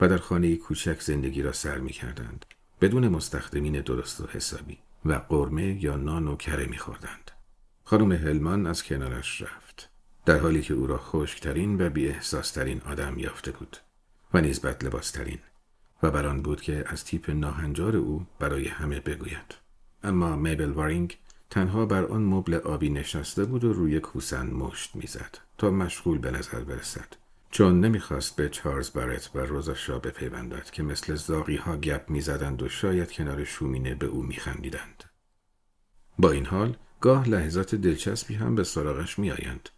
و 0.00 0.08
در 0.08 0.18
خانه 0.18 0.56
کوچک 0.56 1.00
زندگی 1.00 1.42
را 1.42 1.52
سر 1.52 1.78
می 1.78 1.90
کردند 1.90 2.44
بدون 2.80 3.08
مستخدمین 3.08 3.80
درست 3.80 4.20
و 4.20 4.26
حسابی. 4.26 4.78
و 5.04 5.12
قرمه 5.12 5.84
یا 5.84 5.96
نان 5.96 6.28
و 6.28 6.36
کره 6.36 6.66
می 6.66 6.78
خوردند. 6.78 7.30
خانم 7.84 8.12
هلمان 8.12 8.66
از 8.66 8.82
کنارش 8.82 9.42
رفت. 9.42 9.90
در 10.26 10.38
حالی 10.38 10.62
که 10.62 10.74
او 10.74 10.86
را 10.86 10.98
خشکترین 10.98 11.86
و 11.86 11.90
بی 11.90 12.08
احساسترین 12.08 12.80
آدم 12.86 13.18
یافته 13.18 13.50
بود. 13.50 13.76
و 14.34 14.40
نیز 14.40 14.60
بد 14.60 14.84
لباسترین 14.84 15.38
و 16.02 16.10
بران 16.10 16.42
بود 16.42 16.60
که 16.60 16.84
از 16.86 17.04
تیپ 17.04 17.30
ناهنجار 17.30 17.96
او 17.96 18.26
برای 18.38 18.68
همه 18.68 19.00
بگوید. 19.00 19.54
اما 20.02 20.36
میبل 20.36 20.70
وارینگ 20.70 21.18
تنها 21.50 21.86
بر 21.86 22.04
آن 22.04 22.22
مبل 22.22 22.54
آبی 22.54 22.90
نشسته 22.90 23.44
بود 23.44 23.64
و 23.64 23.72
روی 23.72 24.00
کوسن 24.00 24.46
مشت 24.46 24.96
می‌زد 24.96 25.38
تا 25.58 25.70
مشغول 25.70 26.18
به 26.18 26.30
نظر 26.30 26.60
برسد. 26.60 27.16
چون 27.50 27.80
نمی‌خواست 27.80 28.36
به 28.36 28.48
چارلز 28.48 28.90
برت 28.90 29.30
و 29.34 29.38
روزا 29.38 29.74
شا 29.74 29.98
بپیوندد 29.98 30.70
که 30.70 30.82
مثل 30.82 31.14
زاغی 31.14 31.56
ها 31.56 31.76
گپ 31.76 32.10
می‌زدند 32.10 32.62
و 32.62 32.68
شاید 32.68 33.12
کنار 33.12 33.44
شومینه 33.44 33.94
به 33.94 34.06
او 34.06 34.22
میخندیدند. 34.22 35.04
با 36.18 36.30
این 36.30 36.46
حال 36.46 36.76
گاه 37.00 37.28
لحظات 37.28 37.74
دلچسبی 37.74 38.34
هم 38.34 38.54
به 38.54 38.64
سراغش 38.64 39.18
میآیند. 39.18 39.68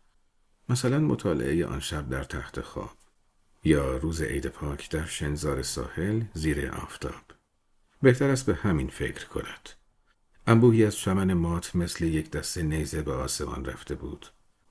مثلا 0.68 0.98
مطالعه 0.98 1.66
آن 1.66 1.80
شب 1.80 2.08
در 2.08 2.24
تخت 2.24 2.60
خواب. 2.60 2.90
یا 3.64 3.96
روز 3.96 4.22
عید 4.22 4.46
پاک 4.46 4.90
در 4.90 5.06
شنزار 5.06 5.62
ساحل 5.62 6.22
زیر 6.34 6.70
آفتاب 6.70 7.22
بهتر 8.02 8.30
است 8.30 8.46
به 8.46 8.54
همین 8.54 8.88
فکر 8.88 9.26
کند 9.26 9.68
انبوهی 10.46 10.84
از 10.84 10.96
چمن 10.96 11.32
مات 11.32 11.76
مثل 11.76 12.04
یک 12.04 12.30
دسته 12.30 12.62
نیزه 12.62 13.02
به 13.02 13.12
آسمان 13.12 13.64
رفته 13.64 13.94
بود. 13.94 14.26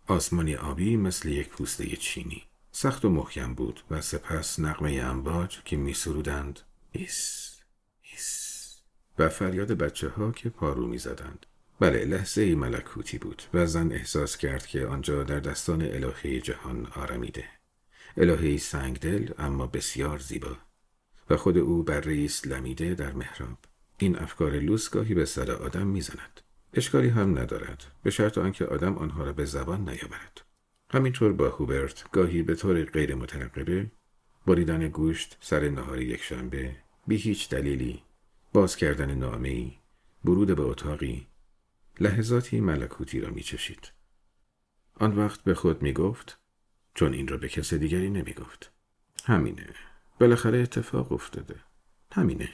آسمانی 0.08 0.56
آبی 0.56 0.97
مثل 0.97 1.30
یک 1.30 1.49
پوسته 1.49 1.95
چینی. 1.95 2.43
سخت 2.71 3.06
و 3.06 3.10
محکم 3.10 3.54
بود 3.54 3.84
و 3.91 4.01
سپس 4.01 4.60
نغمه 4.60 4.91
امواج 4.91 5.63
که 5.65 5.77
می 5.77 5.93
سرودند 5.93 6.60
هیس 6.91 7.51
هیس 8.01 8.82
و 9.19 9.30
فریاد 9.30 9.71
بچه 9.71 10.10
ها 10.10 10.32
که 10.32 10.49
پارو 10.49 10.88
می 10.88 10.97
زدند. 10.97 11.45
بله 11.80 12.06
لحظه 12.06 12.56
ملکوتی 12.56 13.17
بود 13.17 13.43
و 13.54 13.65
زن 13.65 13.91
احساس 13.91 14.38
کرد 14.38 14.65
که 14.67 14.86
آنجا 14.86 15.23
در 15.23 15.39
دستان 15.39 15.82
الهه 15.82 16.39
جهان 16.39 16.86
آرمیده. 16.86 17.45
الهه 18.17 18.58
سنگدل 18.58 19.34
اما 19.38 19.67
بسیار 19.67 20.19
زیبا. 20.19 20.58
و 21.30 21.38
خود 21.38 21.58
او 21.58 21.84
بره 21.84 21.99
ایست 21.99 22.47
لمیده 22.47 22.93
در 22.93 23.13
محراب. 23.13 23.58
این 23.97 24.19
افکار 24.19 24.52
لوس 24.52 24.89
گاهی 24.89 25.13
به 25.13 25.26
سر 25.26 25.52
آدم 25.52 25.88
می‌زند. 25.88 26.41
اشکالی 26.74 27.10
هم 27.10 27.39
ندارد. 27.39 27.84
به 28.04 28.10
شرط 28.10 28.38
آنکه 28.38 28.65
آدم 28.65 28.97
آنها 28.97 29.24
را 29.24 29.34
به 29.34 29.45
زبان 29.45 29.89
نیاورد. 29.89 30.41
همینطور 30.93 31.34
با 31.34 31.50
هوبرت 31.50 32.12
گاهی 32.12 32.43
به 32.43 32.56
طور 32.56 32.84
غیر 32.84 33.15
مترقبه 33.15 33.91
بریدن 34.47 34.88
گوشت 34.88 35.38
سر 35.41 35.69
نهار 35.69 36.02
یک 36.02 36.21
شنبه 36.21 36.76
بی 37.08 37.15
هیچ 37.15 37.50
دلیلی 37.50 38.04
باز 38.54 38.76
کردن 38.76 39.15
نامهای 39.15 39.71
برود 40.26 40.56
به 40.56 40.63
اتاقی 40.63 41.28
لحظاتی 42.00 42.60
ملکوتی 42.60 43.19
را 43.19 43.30
میچشید. 43.30 43.91
آن 44.95 45.17
وقت 45.17 45.43
به 45.43 45.54
خود 45.54 45.82
می‌گفت 45.82 46.40
چون 46.93 47.13
این 47.13 47.27
را 47.27 47.38
به 47.38 47.49
کس 47.49 47.73
دیگری 47.73 48.10
نمی‌گفت. 48.10 48.71
همینه. 49.25 49.69
بالاخره 50.19 50.58
اتفاق 50.58 51.12
افتاده. 51.12 51.56
همینه. 52.12 52.49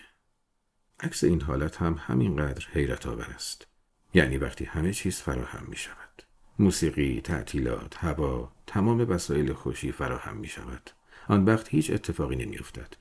عکس 0.99 1.23
این 1.23 1.41
حالت 1.41 1.77
هم 1.77 1.95
همینقدر 1.99 2.67
حیرت 2.73 3.07
آور 3.07 3.25
است. 3.25 3.67
یعنی 4.13 4.37
وقتی 4.37 4.65
همه 4.65 4.93
چیز 4.93 5.21
فراهم 5.21 5.65
می 5.67 5.75
شود 5.75 6.23
موسیقی، 6.59 7.21
تعطیلات، 7.21 7.97
هوا، 7.97 8.51
تمام 8.67 9.09
وسایل 9.09 9.53
خوشی 9.53 9.91
فراهم 9.91 10.37
می 10.37 10.47
شود 10.47 10.89
آن 11.27 11.45
وقت 11.45 11.69
هیچ 11.69 11.91
اتفاقی 11.91 12.35
نمی 12.35 12.57
افتد. 12.57 12.93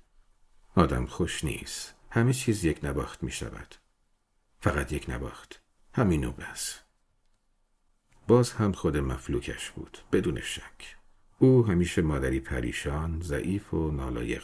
آدم 0.75 1.07
خوش 1.07 1.44
نیست. 1.44 1.94
همه 2.11 2.33
چیز 2.33 2.64
یک 2.64 2.85
نباخت 2.85 3.22
می 3.22 3.33
شود 3.33 3.75
فقط 4.61 4.92
یک 4.92 5.11
نباخت 5.11 5.62
همین 5.94 6.25
و 6.25 6.33
بس. 6.33 6.81
باز 8.29 8.53
هم 8.53 8.72
خود 8.72 8.96
مفلوکش 8.96 9.70
بود 9.70 9.99
بدون 10.12 10.40
شک. 10.40 10.95
او 11.38 11.66
همیشه 11.66 12.03
مادری 12.03 12.40
پریشان 12.40 13.20
ضعیف 13.20 13.75
و 13.75 13.90
نالایق 13.90 14.42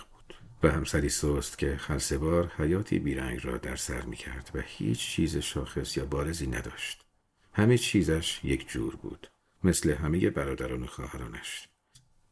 و 0.62 0.68
همسری 0.68 1.08
سست 1.08 1.58
که 1.58 1.76
خلصبار 1.76 2.52
حیاتی 2.56 2.98
بیرنگ 2.98 3.40
را 3.44 3.56
در 3.56 3.76
سر 3.76 4.02
می 4.02 4.16
کرد 4.16 4.50
و 4.54 4.60
هیچ 4.66 4.98
چیز 4.98 5.36
شاخص 5.36 5.96
یا 5.96 6.06
بارزی 6.06 6.46
نداشت. 6.46 7.04
همه 7.52 7.78
چیزش 7.78 8.40
یک 8.44 8.68
جور 8.68 8.96
بود. 8.96 9.26
مثل 9.64 9.90
همه 9.90 10.30
برادران 10.30 10.82
و 10.82 10.86
خواهرانش. 10.86 11.68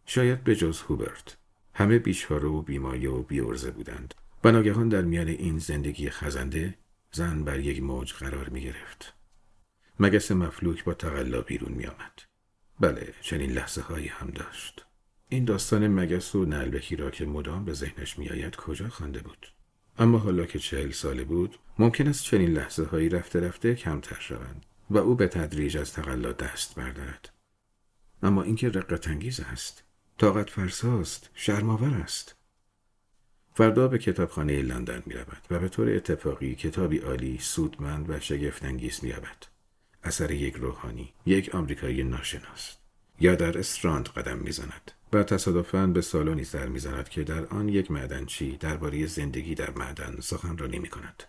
شاید 0.07 0.45
به 0.45 0.57
جز 0.57 0.81
هوبرت. 0.81 1.37
همه 1.75 1.99
بیچاره 1.99 2.49
و 2.49 2.63
بیمایه 2.63 3.11
و 3.11 3.23
بیورزه 3.23 3.71
بودند 3.71 4.15
و 4.45 4.53
ناگهان 4.53 4.89
در 4.89 5.03
میان 5.03 5.29
این 5.29 5.59
زندگی 5.59 6.11
خزنده 6.11 6.75
زن 7.13 7.45
بر 7.45 7.61
یک 7.61 7.83
موج 7.83 8.13
قرار 8.13 8.49
می 8.49 8.61
گرفت. 8.61 9.15
مگس 10.01 10.33
مفلوک 10.33 10.85
با 10.85 10.95
تقلا 10.95 11.41
بیرون 11.41 11.73
می 11.73 11.87
آمد. 11.87 12.30
بله 12.81 13.15
چنین 13.21 13.53
لحظه 13.53 13.81
هایی 13.81 14.09
هم 14.09 14.31
داشت. 14.31 14.87
این 15.29 15.45
داستان 15.45 15.89
مگس 15.89 16.35
و 16.35 16.45
نلبکی 16.45 16.97
را 16.97 17.11
که 17.11 17.27
مدام 17.27 17.65
به 17.65 17.73
ذهنش 17.73 18.19
میآید 18.19 18.57
کجا 18.57 18.89
خوانده 18.89 19.21
بود 19.21 19.47
اما 19.99 20.19
حالا 20.19 20.47
که 20.47 20.59
چهل 20.59 20.91
ساله 20.91 21.25
بود 21.25 21.59
ممکن 21.79 22.09
است 22.09 22.25
چنین 22.25 22.51
لحظه 22.51 22.85
هایی 22.85 23.09
رفته 23.09 23.41
رفته 23.41 23.75
کمتر 23.75 24.17
شوند 24.21 24.67
و 24.91 24.99
او 24.99 25.15
به 25.15 25.29
تدریج 25.29 25.77
از 25.77 25.93
تقلا 25.93 26.33
دست 26.33 26.75
بردارد 26.75 27.31
اما 28.23 28.43
اینکه 28.43 28.69
رقت 28.69 29.09
انگیز 29.09 29.41
است 29.41 29.85
طاقت 30.19 30.51
فرساست 30.51 31.31
شرماور 31.35 31.95
است 31.95 32.37
فردا 33.55 33.89
به 33.89 33.99
کتابخانه 33.99 34.63
لندن 34.63 35.03
می 35.07 35.15
رود 35.15 35.43
و 35.51 35.59
به 35.59 35.69
طور 35.69 35.91
اتفاقی 35.91 36.55
کتابی 36.55 36.99
عالی 36.99 37.39
سودمند 37.39 38.11
و 38.11 38.21
شگفتانگیز 38.21 39.05
می 39.05 39.13
رود. 39.13 39.47
اثر 40.05 40.31
یک 40.31 40.55
روحانی 40.55 41.13
یک 41.27 41.55
آمریکایی 41.55 42.05
ناشناس. 42.05 42.77
یا 43.21 43.35
در 43.35 43.59
استراند 43.59 44.09
قدم 44.09 44.39
می‌زند 44.39 44.93
و 45.13 45.23
تصادفاً 45.23 45.87
به 45.87 46.01
سالونی 46.01 46.45
سر 46.45 46.67
می‌زند 46.67 47.09
که 47.09 47.25
در 47.25 47.47
آن 47.47 47.69
یک 47.69 47.91
معدنچی 47.91 48.57
درباره 48.57 49.07
زندگی 49.07 49.55
در 49.55 49.71
معدن 49.71 50.17
سخنرانی 50.21 50.79
می 50.79 50.89
کند 50.89 51.23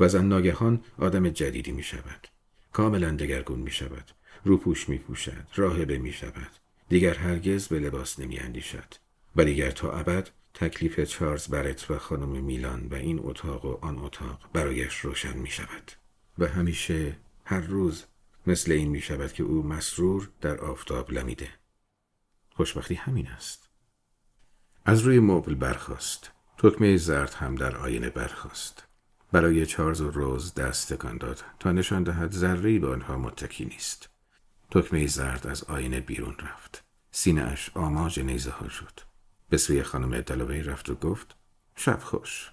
و 0.00 0.08
زن 0.08 0.24
ناگهان 0.24 0.84
آدم 0.98 1.28
جدیدی 1.28 1.72
می 1.72 1.82
شود 1.82 2.28
کاملا 2.72 3.10
دگرگون 3.10 3.58
می 3.58 3.70
شود 3.70 4.10
روپوش 4.44 4.88
می 4.88 4.98
پوشد 4.98 5.46
راهبه 5.54 5.98
می 5.98 6.12
شود 6.12 6.50
دیگر 6.88 7.14
هرگز 7.14 7.68
به 7.68 7.78
لباس 7.78 8.18
نمی 8.18 8.38
اندیشد 8.38 8.94
و 9.36 9.44
دیگر 9.44 9.70
تا 9.70 9.92
ابد 9.92 10.30
تکلیف 10.54 11.00
چارلز 11.00 11.48
برت 11.48 11.90
و 11.90 11.98
خانم 11.98 12.44
میلان 12.44 12.86
و 12.90 12.94
این 12.94 13.20
اتاق 13.22 13.64
و 13.64 13.78
آن 13.80 13.98
اتاق 13.98 14.40
برایش 14.52 14.94
روشن 14.96 15.38
می 15.38 15.50
شود 15.50 15.92
و 16.38 16.46
همیشه 16.46 17.16
هر 17.44 17.60
روز 17.60 18.04
مثل 18.46 18.72
این 18.72 18.88
می 18.88 19.00
شود 19.00 19.32
که 19.32 19.42
او 19.42 19.62
مسرور 19.62 20.30
در 20.40 20.60
آفتاب 20.60 21.12
لمیده. 21.12 21.48
خوشبختی 22.50 22.94
همین 22.94 23.26
است. 23.26 23.70
از 24.84 25.00
روی 25.00 25.20
مبل 25.20 25.54
برخاست. 25.54 26.30
تکمه 26.58 26.96
زرد 26.96 27.34
هم 27.34 27.54
در 27.54 27.76
آینه 27.76 28.10
برخاست. 28.10 28.86
برای 29.32 29.66
چارلز 29.66 30.00
و 30.00 30.10
روز 30.10 30.54
دست 30.54 30.92
تکان 30.92 31.18
داد 31.18 31.44
تا 31.60 31.72
نشان 31.72 32.02
دهد 32.02 32.32
ذره 32.32 32.78
به 32.78 32.88
آنها 32.88 33.18
متکی 33.18 33.64
نیست. 33.64 34.08
تکمه 34.70 35.06
زرد 35.06 35.46
از 35.46 35.64
آینه 35.64 36.00
بیرون 36.00 36.34
رفت. 36.38 36.84
سینه 37.10 37.42
اش 37.42 37.70
آماج 37.74 38.20
نیزه 38.20 38.50
ها 38.50 38.68
شد. 38.68 39.00
به 39.48 39.56
سوی 39.56 39.82
خانم 39.82 40.20
دالوی 40.20 40.62
رفت 40.62 40.90
و 40.90 40.94
گفت 40.94 41.36
شب 41.76 42.00
خوش. 42.00 42.50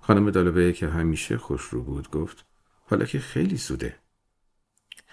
خانم 0.00 0.30
دالوی 0.30 0.72
که 0.72 0.88
همیشه 0.88 1.38
خوش 1.38 1.62
رو 1.62 1.82
بود 1.82 2.10
گفت 2.10 2.46
حالا 2.86 3.04
که 3.04 3.18
خیلی 3.18 3.56
سوده. 3.56 3.96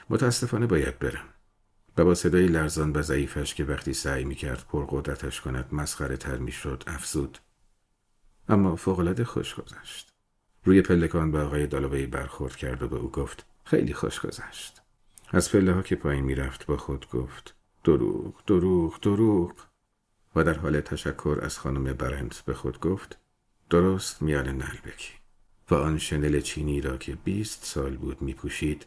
متاسفانه 0.09 0.65
باید 0.65 0.99
برم. 0.99 1.25
و 1.97 2.05
با 2.05 2.15
صدای 2.15 2.47
لرزان 2.47 2.91
و 2.95 3.01
ضعیفش 3.01 3.53
که 3.53 3.63
وقتی 3.63 3.93
سعی 3.93 4.23
می‌کرد 4.23 4.65
پرقدرتش 4.69 5.41
کند 5.41 5.69
مسخره 5.71 6.17
تر 6.17 6.37
می‌شد 6.37 6.83
افزود. 6.87 7.37
اما 8.49 8.75
فوقالعاده 8.75 9.23
خوش 9.23 9.55
گذشت. 9.55 10.13
روی 10.63 10.81
پلکان 10.81 11.31
به 11.31 11.39
آقای 11.39 11.67
دالوی 11.67 12.05
برخورد 12.05 12.55
کرد 12.55 12.83
و 12.83 12.87
به 12.87 12.95
او 12.95 13.11
گفت 13.11 13.45
خیلی 13.63 13.93
خوش 13.93 14.19
گذشت. 14.19 14.81
از 15.29 15.51
پله 15.51 15.73
ها 15.73 15.81
که 15.81 15.95
پایین 15.95 16.23
می‌رفت 16.23 16.65
با 16.65 16.77
خود 16.77 17.09
گفت 17.09 17.55
دروغ 17.83 18.33
دروغ 18.47 18.99
دروغ. 19.01 19.53
و 20.35 20.43
در 20.43 20.57
حال 20.57 20.81
تشکر 20.81 21.39
از 21.41 21.59
خانم 21.59 21.83
برنت 21.83 22.41
به 22.45 22.53
خود 22.53 22.79
گفت 22.79 23.17
درست 23.69 24.21
میان 24.21 24.47
نلبکی. 24.47 25.13
و 25.71 25.75
آن 25.75 25.97
شنل 25.97 26.39
چینی 26.41 26.81
را 26.81 26.97
که 26.97 27.15
بیست 27.15 27.65
سال 27.65 27.97
بود 27.97 28.21
میپوشید 28.21 28.85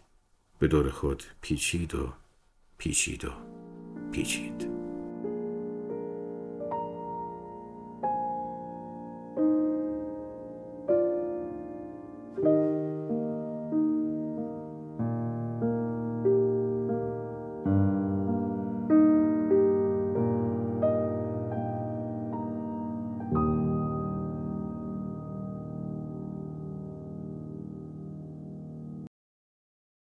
به 0.58 0.68
دور 0.68 0.90
خود 0.90 1.22
پیچید 1.40 1.94
و 1.94 2.12
پیچید 2.78 3.24
و 3.24 3.30
پیچید. 4.12 4.87